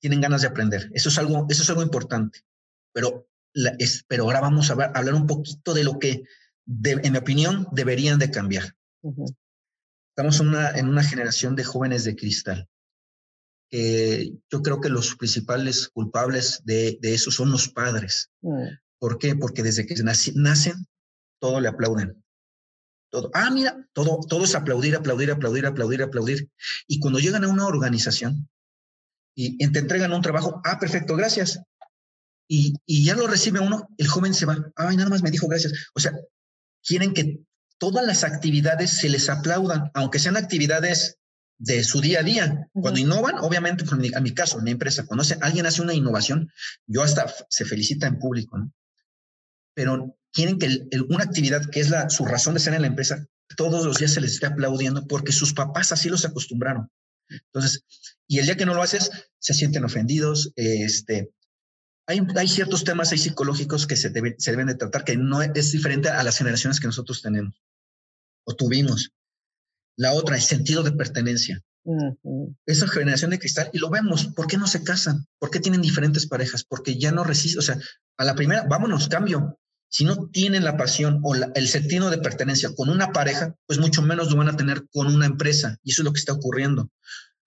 [0.00, 0.90] tienen ganas de aprender.
[0.94, 2.40] Eso es algo, eso es algo importante.
[2.92, 3.28] Pero
[4.08, 6.24] pero ahora vamos a hablar, un poquito de lo que,
[6.66, 8.76] en mi opinión, deberían de cambiar.
[10.10, 12.68] Estamos una, en una generación de jóvenes de cristal.
[14.50, 18.30] Yo creo que los principales culpables de, de eso son los padres.
[18.42, 18.68] Mm.
[18.98, 19.34] ¿Por qué?
[19.34, 20.86] Porque desde que nacen,
[21.40, 22.22] todo le aplauden.
[23.10, 23.30] Todo.
[23.34, 26.50] Ah, mira, todo, todo es aplaudir, aplaudir, aplaudir, aplaudir, aplaudir.
[26.86, 28.48] Y cuando llegan a una organización
[29.34, 31.58] y te entregan un trabajo, ah, perfecto, gracias
[32.54, 35.72] y, ya lo recibe uno, el joven se va, ay, nada más me dijo gracias.
[35.94, 36.12] O sea,
[36.84, 37.40] quieren que
[37.78, 41.18] todas las actividades se les aplaudan, aunque sean actividades
[41.62, 42.68] de su día a día.
[42.72, 46.50] Cuando innovan, obviamente, a mi, caso, en mi empresa, cuando alguien hace una innovación,
[46.86, 48.72] yo hasta se felicita en público, ¿no?
[49.74, 53.26] Pero quieren que una actividad que es la, su razón de ser en la empresa,
[53.56, 56.90] todos los días se les esté aplaudiendo porque sus papás así los acostumbraron.
[57.28, 57.84] Entonces,
[58.26, 61.30] y el día que no lo haces, se sienten ofendidos, este,
[62.06, 66.08] hay, ciertos temas ahí psicológicos que se, se deben de tratar que no es diferente
[66.08, 67.62] a las generaciones que nosotros tenemos
[68.44, 69.12] o tuvimos.
[70.02, 71.62] La otra es sentido de pertenencia.
[72.66, 75.26] Esa generación de cristal, y lo vemos, ¿por qué no se casan?
[75.38, 76.64] ¿Por qué tienen diferentes parejas?
[76.64, 77.78] Porque ya no resisten, o sea,
[78.16, 79.60] a la primera, vámonos, cambio.
[79.88, 84.02] Si no tienen la pasión o el sentido de pertenencia con una pareja, pues mucho
[84.02, 85.78] menos lo van a tener con una empresa.
[85.84, 86.90] Y eso es lo que está ocurriendo.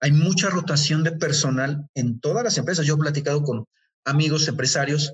[0.00, 2.86] Hay mucha rotación de personal en todas las empresas.
[2.86, 3.66] Yo he platicado con
[4.06, 5.12] amigos empresarios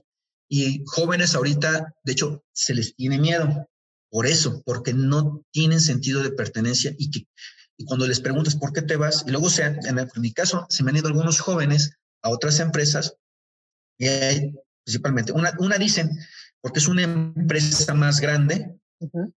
[0.49, 3.69] y jóvenes ahorita, de hecho, se les tiene miedo
[4.13, 7.27] por eso, porque no tienen sentido de pertenencia y que
[7.79, 10.85] y cuando les preguntas por qué te vas, y luego se, en, mi caso, se
[10.85, 13.17] me han ido algunos jóvenes a otras empresas,
[13.99, 16.11] y hay, principalmente, una, una dicen,
[16.61, 18.79] porque es una empresa más grande,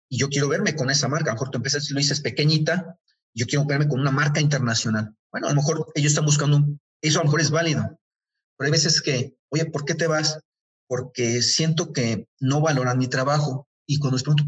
[0.08, 2.20] y yo quiero verme con esa marca, a lo mejor tu empresa, si lo dices,
[2.20, 2.98] pequeñita,
[3.34, 5.14] yo quiero verme con una marca internacional.
[5.32, 6.64] Bueno, a lo mejor ellos están buscando,
[7.02, 7.98] eso a lo mejor es válido,
[8.56, 10.38] pero hay veces que, oye, ¿por qué te vas?
[10.86, 13.68] Porque siento que no valoran mi trabajo.
[13.88, 14.44] Y cuando les pregunto,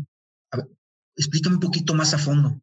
[0.50, 0.68] a ver,
[1.16, 2.60] explícame un poquito más a fondo.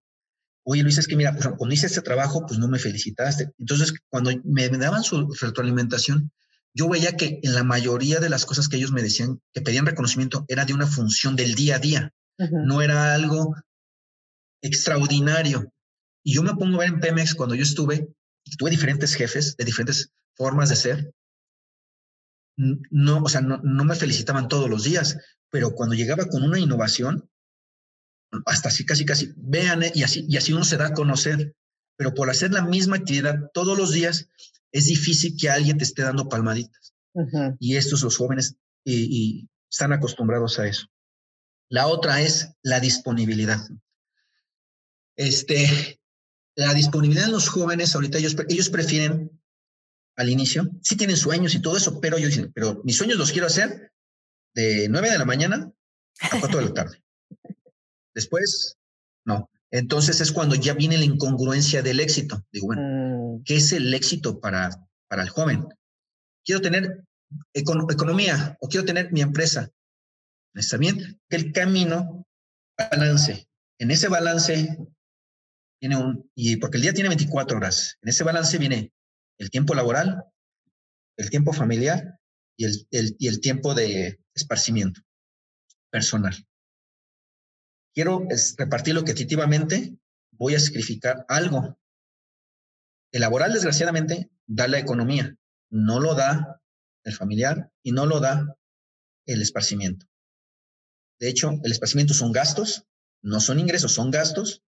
[0.64, 3.52] oye Luis, es que mira, pues, cuando hice este trabajo, pues no me felicitaste.
[3.60, 6.32] Entonces, cuando me daban su retroalimentación,
[6.74, 9.86] yo veía que en la mayoría de las cosas que ellos me decían, que pedían
[9.86, 13.56] reconocimiento, era de una función del día a día, no era algo
[14.62, 15.72] extraordinario.
[16.22, 18.10] Y yo me pongo a ver en Pemex cuando yo estuve,
[18.58, 21.14] tuve diferentes jefes de diferentes formas de ser.
[22.58, 25.18] No, o sea, no, no me felicitaban todos los días,
[25.50, 27.30] pero cuando llegaba con una innovación,
[28.46, 31.56] hasta así casi casi vean eh, y así y así uno se da a conocer.
[31.98, 34.28] Pero por hacer la misma actividad todos los días
[34.72, 36.94] es difícil que alguien te esté dando palmaditas.
[37.60, 40.88] Y estos los jóvenes y, están acostumbrados a eso.
[41.70, 43.60] La otra es la disponibilidad.
[45.16, 46.00] Este
[46.56, 49.42] la disponibilidad de los jóvenes ahorita ellos ellos prefieren
[50.16, 53.34] al inicio sí tienen sueños y todo eso pero ellos dicen pero mis sueños los
[53.34, 53.92] quiero hacer
[54.54, 55.74] de 9 de la mañana
[56.22, 57.05] a 4 de la tarde
[58.16, 58.78] Después,
[59.26, 59.50] no.
[59.72, 62.46] Entonces es cuando ya viene la incongruencia del éxito.
[62.52, 63.44] Digo, bueno, mm.
[63.44, 64.70] ¿qué es el éxito para,
[65.10, 65.68] para el joven?
[66.46, 67.04] Quiero tener
[67.54, 69.70] economía o quiero tener mi empresa.
[70.54, 72.26] Está bien que el camino
[72.78, 73.48] balance.
[73.80, 74.78] En ese balance
[75.82, 78.94] tiene un, y porque el día tiene 24 horas, en ese balance viene
[79.38, 80.24] el tiempo laboral,
[81.18, 82.18] el tiempo familiar
[82.58, 85.02] y el, el, y el tiempo de esparcimiento
[85.92, 86.46] personal
[87.96, 88.28] quiero
[88.58, 89.98] repartirlo equitativamente,
[90.32, 91.80] voy a sacrificar algo.
[93.12, 95.38] El laboral, desgraciadamente, da la economía,
[95.72, 96.62] no lo da
[97.06, 98.58] el familiar y no lo da
[99.26, 100.06] el esparcimiento.
[101.20, 102.86] De hecho, el esparcimiento son gastos,
[103.24, 104.62] no son ingresos, son gastos,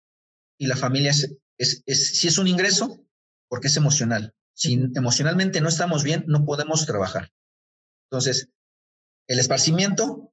[0.59, 3.03] y la familia es, es, si es un ingreso,
[3.49, 4.35] porque es emocional.
[4.53, 7.33] Si emocionalmente no estamos bien, no podemos trabajar.
[8.09, 8.49] Entonces,
[9.27, 10.31] el esparcimiento,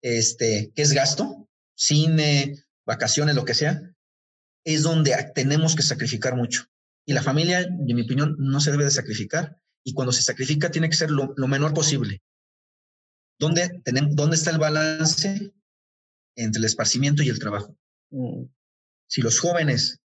[0.00, 1.47] este, que es gasto,
[1.78, 3.80] cine, vacaciones, lo que sea,
[4.64, 6.64] es donde tenemos que sacrificar mucho.
[7.06, 9.58] Y la familia, en mi opinión, no se debe de sacrificar.
[9.84, 12.22] Y cuando se sacrifica, tiene que ser lo, menor posible.
[13.38, 15.52] ¿Dónde, tenemos, ¿Dónde está el balance
[16.36, 17.78] entre el esparcimiento y el trabajo?
[18.10, 18.44] Mm.
[19.08, 20.00] Si los jóvenes,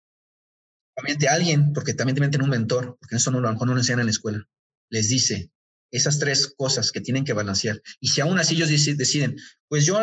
[0.96, 4.06] obviamente alguien, porque también tener un mentor, porque eso no, lo, no lo enseñan en
[4.06, 4.48] la escuela,
[4.90, 5.52] les dice
[5.94, 7.82] esas tres cosas que tienen que balancear.
[8.00, 9.98] Y si aún así ellos deciden, pues yo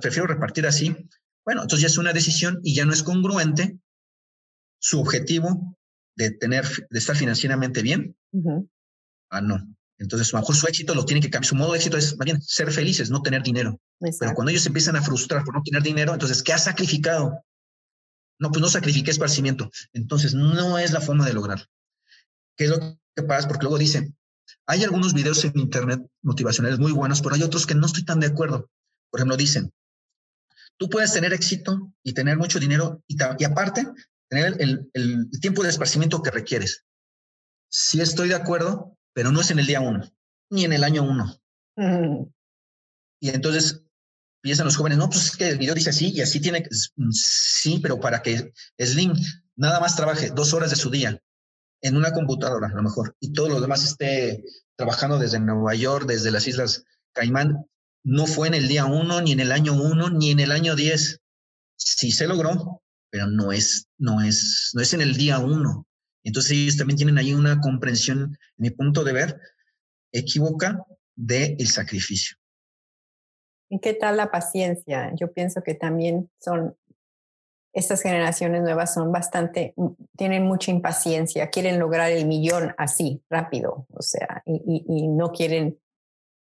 [0.00, 0.96] prefiero repartir así,
[1.44, 3.78] bueno, entonces ya es una decisión y ya no es congruente
[4.78, 5.76] su objetivo
[6.16, 8.16] de tener, de estar financieramente bien.
[9.30, 9.58] Ah, no.
[9.98, 11.48] Entonces, a lo mejor su éxito lo tiene que cambiar.
[11.48, 13.80] Su modo de éxito es más bien ser felices, no tener dinero.
[13.98, 17.44] Pero cuando ellos empiezan a frustrar por no tener dinero, entonces, ¿qué ha sacrificado?
[18.38, 19.70] No, pues no sacrifiqué esparcimiento.
[19.92, 21.66] Entonces, no es la forma de lograr.
[22.56, 23.48] ¿Qué es lo que pasa?
[23.48, 24.16] Porque luego dicen,
[24.66, 28.20] hay algunos videos en internet motivacionales muy buenos, pero hay otros que no estoy tan
[28.20, 28.70] de acuerdo.
[29.10, 29.72] Por ejemplo, dicen,
[30.76, 33.86] tú puedes tener éxito y tener mucho dinero y, aparte
[34.28, 36.84] tener el, tiempo de esparcimiento que requieres.
[37.70, 40.10] Sí estoy de acuerdo, pero no es en el día uno,
[40.50, 41.38] ni en el año uno.
[43.20, 43.82] Y entonces
[44.40, 46.66] piensan los jóvenes, no, pues es que el video dice así y así tiene,
[47.10, 49.12] sí, pero para que Slim
[49.56, 51.22] nada más trabaje dos horas de su día
[51.82, 54.44] en una computadora, a lo mejor, y todo lo demás esté
[54.76, 57.66] trabajando desde Nueva York, desde las Islas Caimán,
[58.04, 60.74] no fue en el día uno, ni en el año uno, ni en el año
[60.74, 61.20] diez.
[61.76, 65.86] Sí se logró, pero no es, no es, no es en el día uno.
[66.24, 69.40] Entonces ellos también tienen ahí una comprensión, en mi punto de ver,
[70.12, 72.36] equívoca del el sacrificio.
[73.68, 75.12] ¿Y qué tal la paciencia?
[75.18, 76.76] Yo pienso que también son
[77.72, 83.86] estas generaciones nuevas son bastante, mm, tienen mucha impaciencia, quieren lograr el millón así, rápido,
[83.92, 85.78] o sea, y, no quieren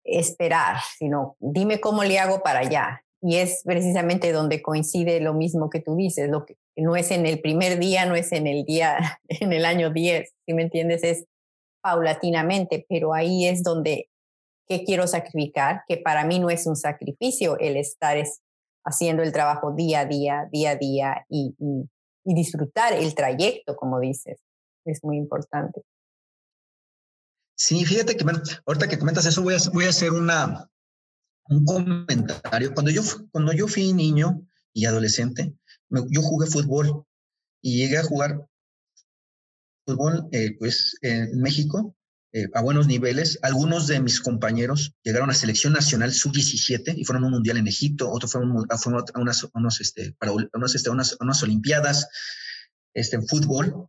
[0.03, 3.03] esperar, sino dime cómo le hago para allá.
[3.21, 7.25] Y es precisamente donde coincide lo mismo que tú dices, lo que no es en
[7.25, 8.97] el primer día, no es en el día,
[9.29, 11.25] en el año 10, si me entiendes, es
[11.81, 14.09] paulatinamente, pero ahí es donde,
[14.67, 15.83] ¿qué quiero sacrificar?
[15.87, 18.41] Que para mí no es un sacrificio el estar es,
[18.85, 21.55] haciendo el trabajo día a día, día a día y,
[22.25, 24.39] disfrutar el trayecto, como dices.
[24.85, 25.81] Es muy importante.
[27.55, 28.25] Sí, fíjate que
[28.65, 32.73] ahorita que comentas eso, voy a, hacer un comentario.
[32.73, 34.41] Cuando yo, cuando yo fui niño
[34.71, 35.53] y adolescente,
[35.89, 37.05] yo jugué fútbol
[37.61, 38.47] y llegué a jugar
[39.85, 41.93] fútbol eh, pues, en México
[42.35, 43.37] eh, a buenos niveles.
[43.43, 47.67] Algunos de mis compañeros llegaron a selección nacional sub-17 y fueron a un mundial en
[47.67, 52.07] Egipto, otros fueron, a unas, unos, este, para unos, este, unas, unas, olimpiadas
[52.95, 53.87] este, en fútbol.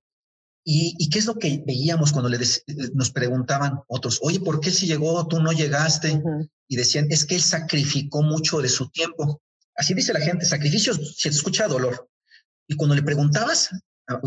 [0.62, 2.38] ¿Y, ¿Y, qué es lo que veíamos cuando le
[2.92, 6.22] nos preguntaban otros, oye, ¿por qué si llegó, tú no llegaste?
[6.68, 9.40] Y decían, es que él sacrificó mucho de su tiempo.
[9.74, 12.10] Así dice la gente, sacrificios, se escucha dolor.
[12.66, 13.70] Y cuando le preguntabas,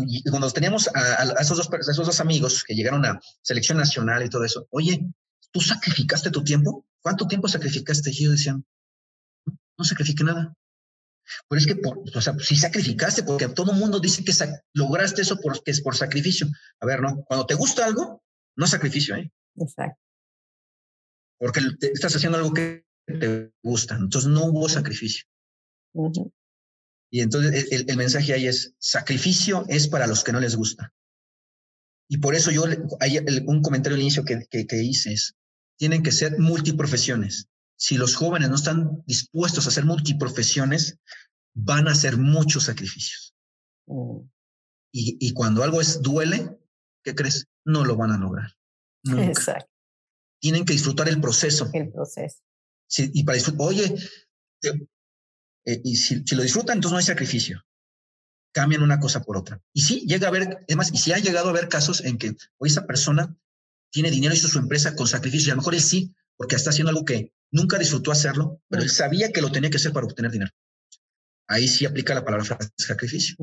[0.06, 4.24] y cuando teníamos a, esos dos, a esos dos amigos que llegaron a selección nacional
[4.24, 5.06] y todo eso, oye,
[5.52, 6.86] ¿tú sacrificaste tu tiempo?
[7.00, 8.10] ¿Cuánto tiempo sacrificaste?
[8.10, 8.64] Y yo decía, no,
[9.78, 10.54] no sacrifiqué nada.
[11.48, 14.32] Pero es que, por, o sea, si sacrificaste, porque todo el mundo dice que
[14.74, 16.48] lograste eso porque es por sacrificio.
[16.80, 18.22] A ver, no, cuando te gusta algo,
[18.56, 19.30] no es sacrificio, ¿eh?
[19.56, 20.00] Exacto.
[21.38, 25.24] Porque estás haciendo algo que te gusta, entonces no hubo sacrificio.
[27.10, 30.92] Y entonces el, mensaje ahí es, sacrificio es para los que no les gusta.
[32.08, 32.64] Y por eso yo,
[33.00, 35.34] hay un comentario al inicio que, que, que hice es,
[35.78, 40.98] tienen que ser multiprofesiones si los jóvenes no están dispuestos a hacer multiprofesiones,
[41.54, 43.34] van a hacer muchos sacrificios.
[43.86, 44.18] Mm.
[44.90, 46.58] Y, cuando algo es duele,
[47.04, 47.46] ¿qué crees?
[47.64, 48.50] No lo van a lograr.
[49.04, 49.70] Exacto.
[50.40, 51.70] Tienen que disfrutar el proceso.
[51.72, 52.38] El proceso.
[52.96, 53.94] y para disfrutar, oye,
[55.68, 57.64] eh, y si, lo disfrutan, entonces no hay sacrificio.
[58.52, 59.60] Cambian una cosa por otra.
[59.72, 62.36] Y sí, llega a haber, además, y si ha llegado a haber casos en que
[62.56, 63.36] hoy esa persona
[63.90, 66.70] tiene dinero, hizo su empresa con sacrificio, y a lo mejor él sí, porque está
[66.70, 70.06] haciendo algo que Nunca disfrutó hacerlo, pero él sabía que lo tenía que hacer para
[70.06, 70.50] obtener dinero.
[71.48, 72.44] Ahí sí aplica la palabra
[72.76, 73.36] sacrificio.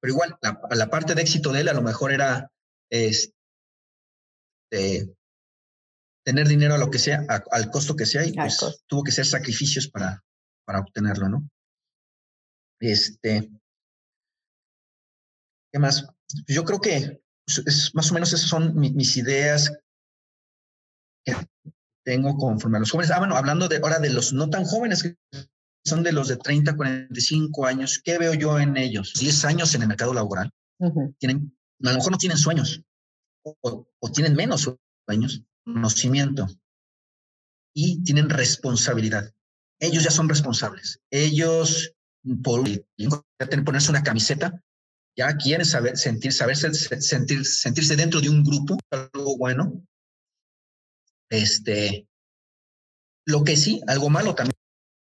[0.00, 2.52] Pero igual, la, la, parte de éxito de él a lo mejor era
[2.90, 3.34] este,
[6.24, 9.26] tener dinero a lo que sea, al costo que sea, y pues tuvo que ser
[9.26, 10.24] sacrificios para,
[10.68, 11.50] para obtenerlo, ¿no?
[12.78, 13.50] Este,
[15.72, 16.06] ¿qué más?
[16.46, 19.72] Yo creo que pues, es, más o menos esas son mis ideas
[22.04, 23.10] tengo conforme a los jóvenes.
[23.10, 25.16] Ah, bueno, hablando de ahora de los no tan jóvenes, que
[25.86, 29.14] son de los de 30, 45 años, ¿qué veo yo en ellos?
[29.18, 30.50] 10 años en el mercado laboral.
[31.18, 32.82] tienen, a lo mejor no tienen sueños
[33.42, 34.70] o, tienen menos
[35.06, 36.46] sueños, conocimiento
[37.74, 39.32] y tienen responsabilidad.
[39.80, 41.00] Ellos ya son responsables.
[41.10, 41.92] Ellos,
[42.42, 42.64] por
[43.64, 44.62] ponerse una camiseta,
[45.16, 49.84] ya quieren saber, sentir, saberse, sentir, sentirse dentro de un grupo, algo bueno,
[51.28, 52.08] este,
[53.26, 54.56] lo que sí, algo malo también,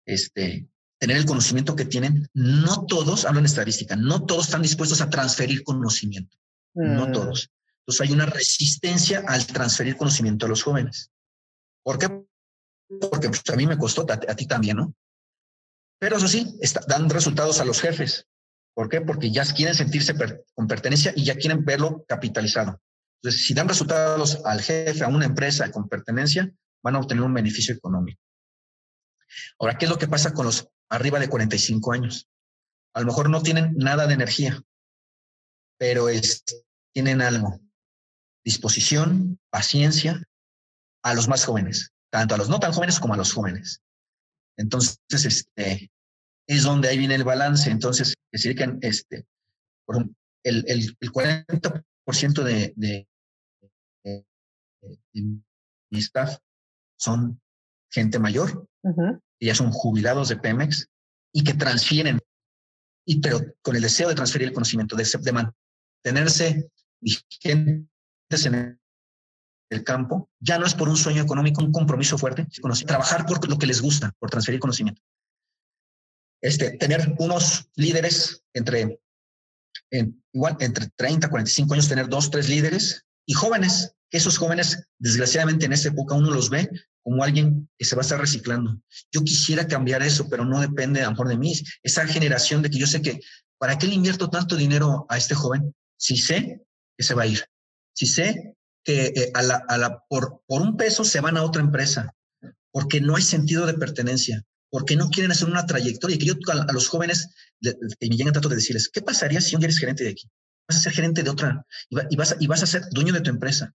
[0.06, 5.02] este, tener el conocimiento que tienen, no todos, hablo en estadística, no todos están dispuestos
[5.02, 6.38] a transferir conocimiento,
[6.76, 7.12] no mm.
[7.12, 7.52] todos.
[7.80, 11.12] Entonces hay una resistencia al transferir conocimiento a los jóvenes.
[11.84, 12.26] ¿Por qué?
[12.88, 14.94] Porque pues, a mí me costó, a, ti también, ¿no?
[16.00, 18.28] Pero eso sí, dan resultados a los jefes.
[18.74, 19.02] ¿Por qué?
[19.02, 20.14] Porque ya quieren sentirse
[20.54, 22.82] con pertenencia y ya quieren verlo capitalizado.
[23.22, 27.34] Entonces, si dan resultados al jefe, a una empresa con pertenencia, van a obtener un
[27.34, 28.22] beneficio económico.
[29.58, 32.30] Ahora, ¿qué es lo que pasa con los arriba de 45 años?
[32.94, 34.62] A lo mejor no tienen nada de energía,
[35.78, 36.08] pero
[36.94, 37.60] tienen algo.
[38.44, 40.22] Disposición, paciencia
[41.02, 43.82] a los más jóvenes, tanto a los no tan jóvenes como a los jóvenes.
[44.58, 45.92] Entonces, este,
[46.48, 47.70] es donde ahí viene el balance.
[47.70, 49.26] Entonces, decir que este,
[50.44, 53.08] el, el, el 40% de, de,
[55.12, 56.38] mi staff
[56.98, 57.42] son
[57.92, 58.66] gente mayor,
[59.40, 60.88] y ya son jubilados de Pemex
[61.34, 62.20] y que transfieren,
[63.06, 68.80] y, pero con el deseo de transferir el conocimiento, de, de mantenerse vigentes en
[69.70, 72.48] el campo, ya no es por un sueño económico, un compromiso fuerte,
[72.86, 75.02] trabajar por lo que les gusta, por transferir conocimiento.
[76.42, 79.00] Este, tener unos líderes entre,
[80.34, 85.74] igual, entre 30, 45 años, tener dos, tres líderes y jóvenes esos jóvenes, desgraciadamente en
[85.74, 86.70] esta época uno los ve
[87.04, 88.80] como alguien que se va a estar reciclando.
[89.12, 91.54] Yo quisiera cambiar eso, pero no depende a lo mejor de mí.
[91.84, 93.20] Esa generación de que yo sé que,
[93.58, 95.76] ¿para qué le invierto tanto dinero a este joven?
[95.98, 96.62] Si sé
[96.98, 97.46] que se va a ir.
[97.94, 101.44] Si sé que eh, a la, a la, por, por un peso se van a
[101.44, 102.16] otra empresa,
[102.72, 106.18] porque no hay sentido de pertenencia, porque no quieren hacer una trayectoria.
[106.18, 107.30] Que yo a, los jóvenes
[107.62, 110.30] que me llegan tanto de decirles, ¿qué pasaría si un eres gerente de aquí?
[110.70, 113.30] Vas a ser gerente de otra y, vas, y vas a ser dueño de tu
[113.30, 113.74] empresa.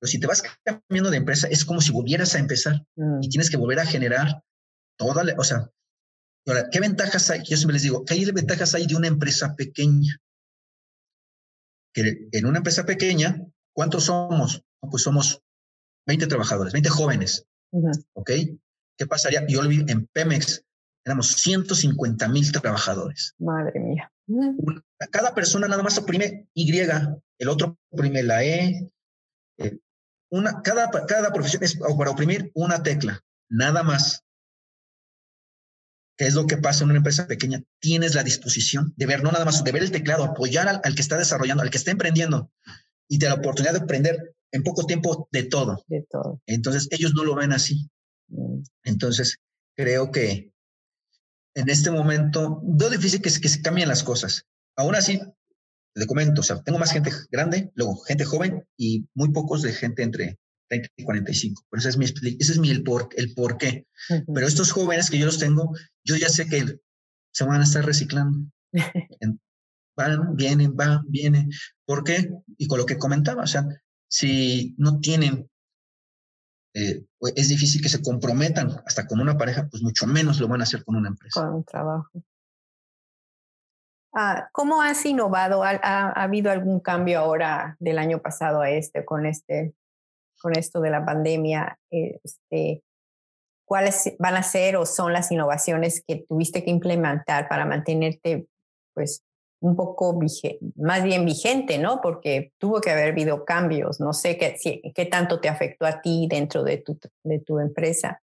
[0.00, 3.30] Pero si te vas cambiando de empresa, es como si volvieras a empezar y mm.
[3.30, 4.42] tienes que volver a generar
[4.96, 5.70] toda la, o sea,
[6.46, 7.40] ahora, ¿qué ventajas hay?
[7.40, 10.16] Yo siempre les digo, ¿qué ventajas hay de una empresa pequeña?
[11.92, 13.44] Que en una empresa pequeña,
[13.78, 14.64] ¿cuántos somos?
[14.80, 15.40] Pues somos
[16.08, 17.46] 20 trabajadores, 20 jóvenes.
[18.14, 18.30] ¿Ok?
[18.98, 19.46] ¿Qué pasaría?
[19.46, 20.64] Yo lo vi en Pemex,
[21.04, 23.36] éramos 150 mil trabajadores.
[23.38, 24.12] Madre mía.
[25.12, 28.90] cada persona nada más oprime Y, el otro oprime la E,
[29.58, 29.78] eh,
[30.28, 34.24] una, cada, cada profesión es para oprimir una tecla, nada más.
[36.16, 37.62] ¿Qué es lo que pasa en una empresa pequeña?
[37.78, 41.00] Tienes la disposición de ver, no nada más, de ver el teclado, apoyar al, que
[41.00, 42.50] está desarrollando, al que está emprendiendo
[43.08, 45.84] y de la oportunidad de aprender en poco tiempo de todo.
[45.86, 46.40] De todo.
[46.46, 47.88] Entonces, ellos no lo ven así.
[48.28, 48.62] Mm.
[48.84, 49.36] Entonces,
[49.76, 50.52] creo que
[51.54, 54.44] en este momento veo difícil que, que se cambien las cosas.
[54.76, 55.20] aún así,
[55.94, 59.72] le comento, o sea, tengo más gente grande, luego gente joven y muy pocos de
[59.72, 60.38] gente entre
[60.68, 61.64] 30 y 45.
[61.68, 63.86] Por eso es mi, ese es mi el por, el por qué.
[64.32, 66.78] Pero estos jóvenes que yo los tengo, yo ya sé que
[67.32, 68.48] se van a estar reciclando.
[69.98, 71.50] van, vienen, van, vienen.
[71.84, 72.30] ¿Por qué?
[72.56, 73.66] Y con lo que comentaba, o sea,
[74.08, 75.50] si no tienen,
[76.74, 80.48] eh, pues, es difícil que se comprometan hasta con una pareja, pues mucho menos lo
[80.48, 81.40] van a hacer con una empresa.
[81.40, 82.08] Con un trabajo.
[84.14, 85.62] Ah, ¿Cómo has innovado?
[85.62, 89.74] ¿Ha, habido algún cambio ahora del año pasado a este con este,
[90.40, 91.78] con esto de la pandemia?
[91.90, 92.82] Este,
[93.66, 98.46] ¿Cuáles van a ser o son las innovaciones que tuviste que implementar para mantenerte,
[98.94, 99.22] pues,
[99.60, 100.18] un poco
[100.76, 102.00] más bien vigente, ¿no?
[102.00, 104.00] Porque tuvo que haber habido cambios.
[104.00, 104.56] No sé qué,
[104.94, 108.22] qué tanto te afectó a ti dentro de tu, de tu empresa.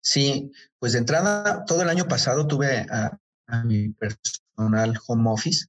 [0.00, 3.18] Sí, pues de entrada, todo el año pasado tuve a,
[3.64, 5.66] mi personal home office.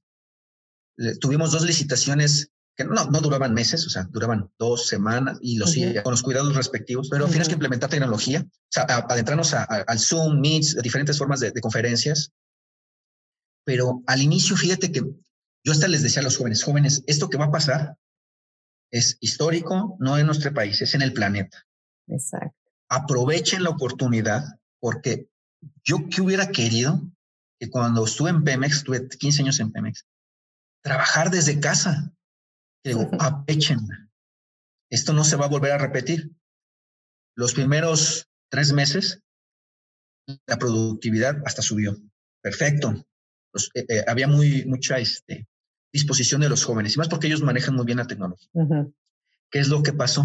[1.20, 5.74] tuvimos dos licitaciones que no, no duraban meses, o sea, duraban dos semanas y los
[6.02, 10.76] con los cuidados respectivos, pero tienes que implementar tecnología, o sea, adentrarnos al Zoom, Meets,
[10.82, 12.32] diferentes formas de, de conferencias,
[13.66, 17.36] pero al inicio, fíjate que yo hasta les decía a los jóvenes, jóvenes, esto que
[17.36, 17.98] va a pasar
[18.92, 21.66] es histórico, no en nuestro país, es en el planeta.
[22.06, 22.56] Exacto.
[22.88, 24.44] Aprovechen la oportunidad
[24.78, 25.28] porque
[25.82, 27.02] yo que hubiera querido
[27.58, 30.06] que cuando estuve en Pemex, estuve 15 años en Pemex,
[30.84, 32.14] trabajar desde casa.
[32.84, 33.80] Digo, aprovechen.
[34.88, 36.30] Esto no se va a volver a repetir.
[37.34, 39.20] Los primeros tres meses,
[40.46, 41.96] la productividad hasta subió.
[42.40, 43.04] Perfecto.
[43.74, 45.46] Eh, eh, había muy, mucha este,
[45.92, 48.48] disposición de los jóvenes, y más porque ellos manejan muy bien la tecnología.
[49.50, 50.24] ¿Qué es lo que pasó?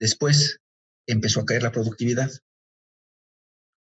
[0.00, 0.60] Después
[1.06, 2.30] empezó a caer la productividad.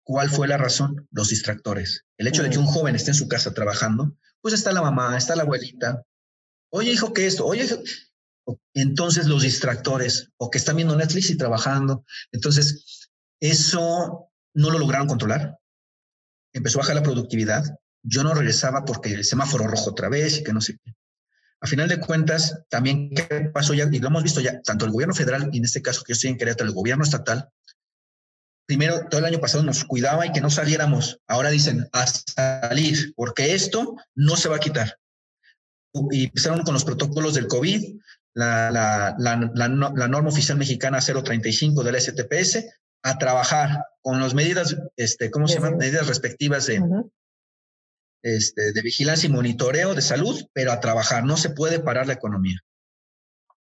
[0.04, 1.08] ¿Cuál fue la razón?
[1.12, 2.06] Los distractores.
[2.18, 5.16] El hecho de que un joven esté en su casa trabajando, pues está la mamá,
[5.16, 6.04] está la abuelita.
[6.72, 7.46] Oye, hijo, ¿qué es esto?
[7.46, 7.68] Oye,
[8.74, 12.06] entonces los distractores, o que están viendo Netflix y trabajando.
[12.32, 13.10] Entonces,
[13.40, 15.59] eso no lo lograron controlar
[16.54, 17.64] empezó a bajar la productividad.
[18.04, 20.94] Yo no regresaba porque el semáforo rojo otra vez y que no sé qué.
[21.62, 24.92] A final de cuentas, también qué pasó ya, y lo hemos visto ya, tanto el
[24.92, 27.50] gobierno federal, y en este caso que yo estoy en Querétaro, el gobierno estatal,
[28.66, 31.20] primero, todo el año pasado nos cuidaba y que no saliéramos.
[31.28, 34.98] Ahora dicen, a salir, porque esto no se va a quitar.
[36.12, 38.00] Y empezaron con los protocolos del COVID,
[38.36, 42.64] la, la, la, la norma oficial mexicana 035 de la STPS,
[43.04, 45.78] a trabajar con las medidas, este, ¿cómo se llaman?
[45.78, 46.82] Medidas respectivas de,
[48.24, 51.24] este, de vigilancia y monitoreo de salud, pero a trabajar.
[51.24, 52.60] No se puede parar la economía.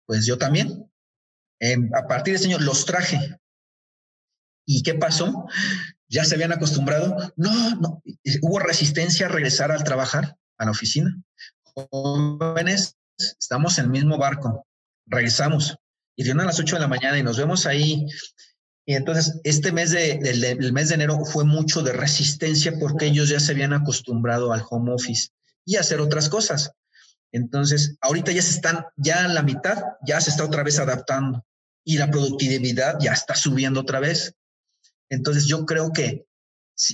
[0.06, 0.90] Pues yo también.
[1.60, 3.40] Em, a partir de ese año los traje.
[4.66, 5.48] ¿Y qué pasó?
[6.08, 7.34] Ya se habían acostumbrado.
[7.36, 8.02] No, no.
[8.42, 11.16] Hubo resistencia a regresar al trabajar, a la oficina.
[11.64, 14.66] Jóvenes, estamos en el mismo barco.
[15.06, 15.78] Regresamos.
[16.16, 18.08] Y dieron a las 8 de la mañana y nos vemos ahí
[18.90, 23.38] y entonces, este mes de, mes de enero fue mucho de resistencia porque ellos ya
[23.42, 25.32] se habían acostumbrado al home office
[25.66, 26.72] y a hacer otras cosas.
[27.34, 31.46] Entonces, ahorita ya se están, ya en la mitad, ya se está otra vez adaptando
[31.84, 34.34] y la productividad ya está subiendo otra vez.
[35.10, 36.26] Entonces, yo creo que,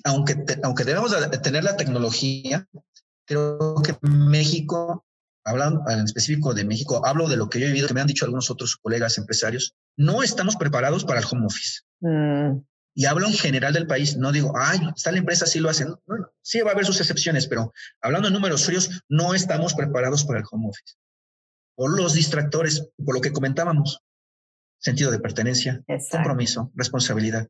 [0.03, 2.67] aunque, aunque debemos de tener la tecnología,
[3.27, 5.05] creo que México
[5.43, 8.07] hablando en específico de México, hablo de lo que yo he vivido, que me han
[8.07, 11.81] dicho algunos otros colegas empresarios, no estamos preparados para el home office.
[11.99, 12.61] Mm.
[12.95, 15.95] Y hablo en general del país, no digo, ay, está la empresa, sí lo hacen.
[16.41, 20.39] sí va a haber sus excepciones, pero hablando en números fríos, no estamos preparados para
[20.39, 20.95] el home office.
[21.75, 24.03] Por los distractores, por lo que comentábamos,
[24.77, 27.47] sentido de pertenencia, compromiso, responsabilidad.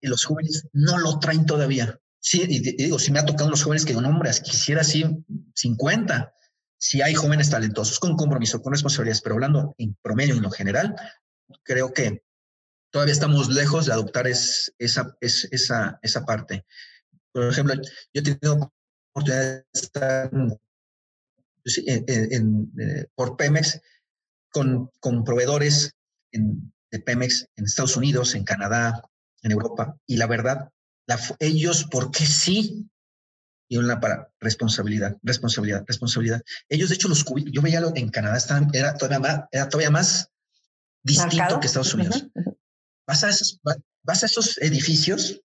[0.00, 2.00] Y los jóvenes no lo traen todavía.
[2.18, 5.04] Sí, y, digo, si me ha tocado los jóvenes que digo, no, hombre, quisiera así
[5.54, 6.34] 50,
[6.80, 10.96] si hay jóvenes talentosos con compromiso, con responsabilidades, pero hablando en promedio en lo general,
[11.62, 12.22] creo que
[12.90, 14.72] todavía estamos lejos de adoptar esa,
[15.20, 16.64] esa, esa parte.
[17.32, 17.82] Por ejemplo, yo
[18.14, 18.72] he tenido
[19.12, 20.30] oportunidad de estar
[21.62, 23.78] pues en, eh, por Pemex
[24.50, 25.94] con, con proveedores
[26.32, 29.02] de Pemex en Estados Unidos, en Canadá,
[29.42, 30.70] en Europa, y la verdad,
[31.40, 32.88] ellos, ¿por qué sí?
[33.70, 36.42] Y una para responsabilidad, responsabilidad, responsabilidad.
[36.68, 39.90] Ellos, de hecho, los cubículos, yo veía en Canadá, estaban, era, todavía más, era todavía
[39.92, 40.28] más
[41.04, 42.26] distinto que Estados Unidos.
[43.06, 43.60] Vas, a esos,
[44.02, 45.40] vas a esos edificios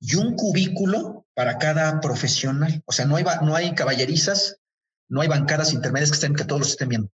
[0.00, 2.82] y un cubículo para cada profesional.
[2.86, 4.56] O sea, no hay, no hay caballerizas,
[5.08, 7.12] no hay bancadas intermedias que, estén, que todos los estén viendo.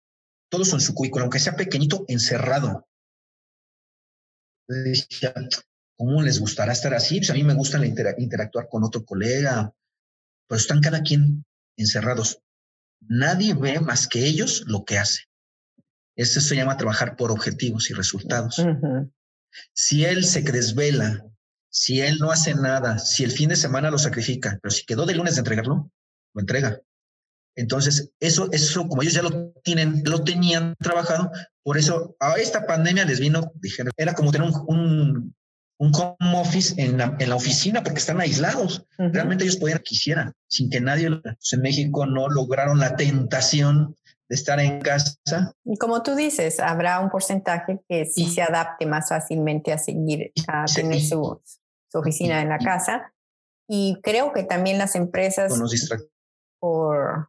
[0.49, 2.89] Todos son su cubículo, aunque sea pequeñito, encerrado.
[5.97, 7.19] ¿Cómo les gustará estar así?
[7.19, 9.73] Pues a mí me gusta interactuar con otro colega,
[10.47, 11.45] pero están cada quien
[11.77, 12.41] encerrados.
[13.01, 15.23] Nadie ve más que ellos lo que hace.
[16.17, 18.63] Eso se llama trabajar por objetivos y resultados.
[19.73, 21.25] Si él se desvela,
[21.71, 25.05] si él no hace nada, si el fin de semana lo sacrifica, pero si quedó
[25.07, 25.91] de lunes de entregarlo,
[26.35, 26.81] lo entrega.
[27.55, 31.31] Entonces, eso, eso, como ellos ya lo tienen, lo tenían trabajado,
[31.63, 35.37] por eso a esta pandemia les vino, dijeron, era como tener un, un,
[35.79, 38.87] home office en la, en la, oficina porque están aislados.
[38.99, 43.95] Realmente ellos podían quisieran, sin que nadie, pues en México no lograron la tentación
[44.29, 45.17] de estar en casa.
[45.65, 50.33] Y como tú dices, habrá un porcentaje que sí se adapte más fácilmente a seguir,
[50.49, 51.41] a tener su,
[51.89, 53.13] su, oficina en la casa.
[53.69, 55.53] Y creo que también las empresas,
[56.59, 57.29] por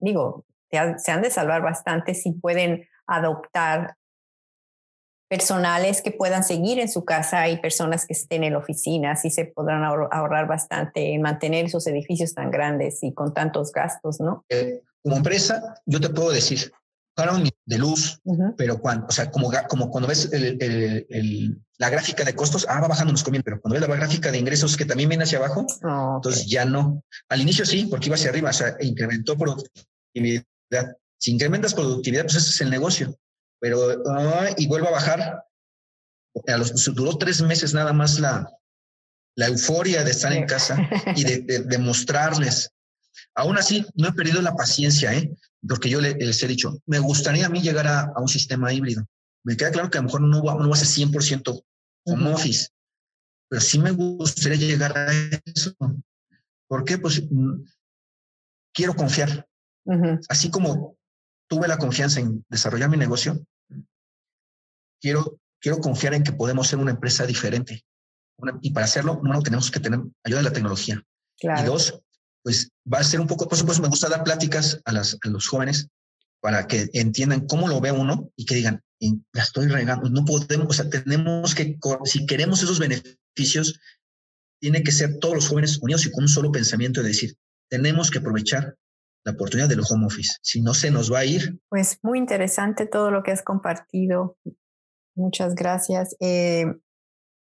[0.00, 3.96] digo, se han de salvar bastante si pueden adoptar
[5.28, 9.30] personales que puedan seguir en su casa y personas que estén en la oficina, así
[9.30, 14.44] se podrán ahorrar bastante en mantener esos edificios tan grandes y con tantos gastos, ¿no?
[14.48, 16.72] Eh, como empresa, yo te puedo decir,
[17.14, 18.20] pagaron de luz,
[18.56, 20.30] pero cuando, o sea, como, como cuando ves
[21.78, 24.38] la gráfica de costos, ah, va bajando, nos conviene, pero cuando ves la gráfica de
[24.38, 27.02] ingresos que también viene hacia abajo, ah, entonces ya no.
[27.28, 30.44] Al inicio sí, porque iba hacia arriba, o sea, incrementó productividad.
[31.18, 33.16] Si incrementas productividad, pues ese es el negocio,
[33.64, 33.78] pero
[34.10, 35.42] ah, y vuelve a bajar.
[36.46, 38.46] A los, duró tres meses nada más la,
[39.36, 40.76] la euforia de estar en casa
[41.16, 42.70] y de, de mostrarles.
[43.34, 45.34] Aún así, no he perdido la paciencia, ¿eh?
[45.66, 49.06] porque yo les he dicho, me gustaría a mí llegar a, un sistema híbrido.
[49.44, 51.64] Me queda claro que a lo mejor no, no va a ser 100%
[52.04, 52.68] home office,
[53.48, 55.10] pero sí me gustaría llegar a
[55.46, 55.74] eso.
[56.68, 56.98] ¿Por qué?
[56.98, 57.62] Pues mm,
[58.74, 59.48] quiero confiar.
[60.28, 60.98] Así como
[61.48, 63.42] tuve la confianza en desarrollar mi negocio,
[65.04, 67.84] quiero, quiero confiar en que podemos ser una empresa diferente.
[68.62, 71.02] y para hacerlo, uno, tenemos que tener ayuda de la tecnología.
[71.42, 72.00] Y dos,
[72.42, 75.28] pues va a ser un poco, por supuesto, me gusta dar pláticas a, las, a
[75.28, 75.88] los jóvenes
[76.40, 78.82] para que entiendan cómo lo ve uno y que digan,
[79.32, 83.78] la estoy regando, no podemos, o sea, tenemos que, si queremos esos beneficios,
[84.60, 87.34] tiene que ser todos los jóvenes unidos y con un solo pensamiento de decir,
[87.68, 88.74] tenemos que aprovechar
[89.26, 91.58] la oportunidad del home office, si no se nos va a ir.
[91.68, 94.38] Pues muy interesante todo lo que has compartido.
[95.14, 96.16] Muchas gracias.
[96.20, 96.66] Eh,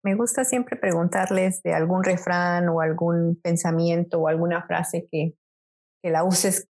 [0.02, 5.34] me gusta siempre preguntarles de algún refrán o algún pensamiento o alguna frase que,
[6.02, 6.68] que la uses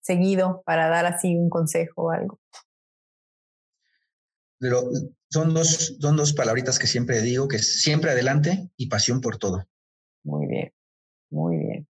[0.00, 2.40] seguido para dar así un consejo o algo.
[4.58, 4.84] Pero
[5.28, 9.38] son dos, son dos palabritas que siempre digo, que es siempre adelante y pasión por
[9.38, 9.66] todo.
[10.22, 10.72] Muy bien,
[11.30, 11.88] muy bien.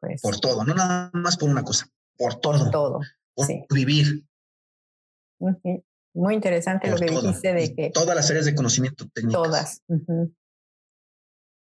[0.00, 2.58] Pues, por todo, no nada más por una cosa, por todo.
[2.60, 3.00] Por todo.
[3.34, 4.24] Por vivir.
[6.14, 7.90] Muy interesante lo que dijiste de que...
[7.90, 9.42] Todas las áreas de conocimiento técnico.
[9.42, 9.82] Todas.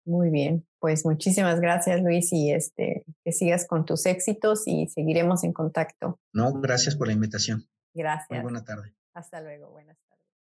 [0.05, 5.45] Muy bien, pues muchísimas gracias Luis y este, que sigas con tus éxitos y seguiremos
[5.45, 6.19] en contacto.
[6.33, 7.69] No, gracias por la invitación.
[7.95, 8.31] Gracias.
[8.31, 8.95] Muy buena tarde.
[9.15, 10.10] Hasta luego, buenas tardes.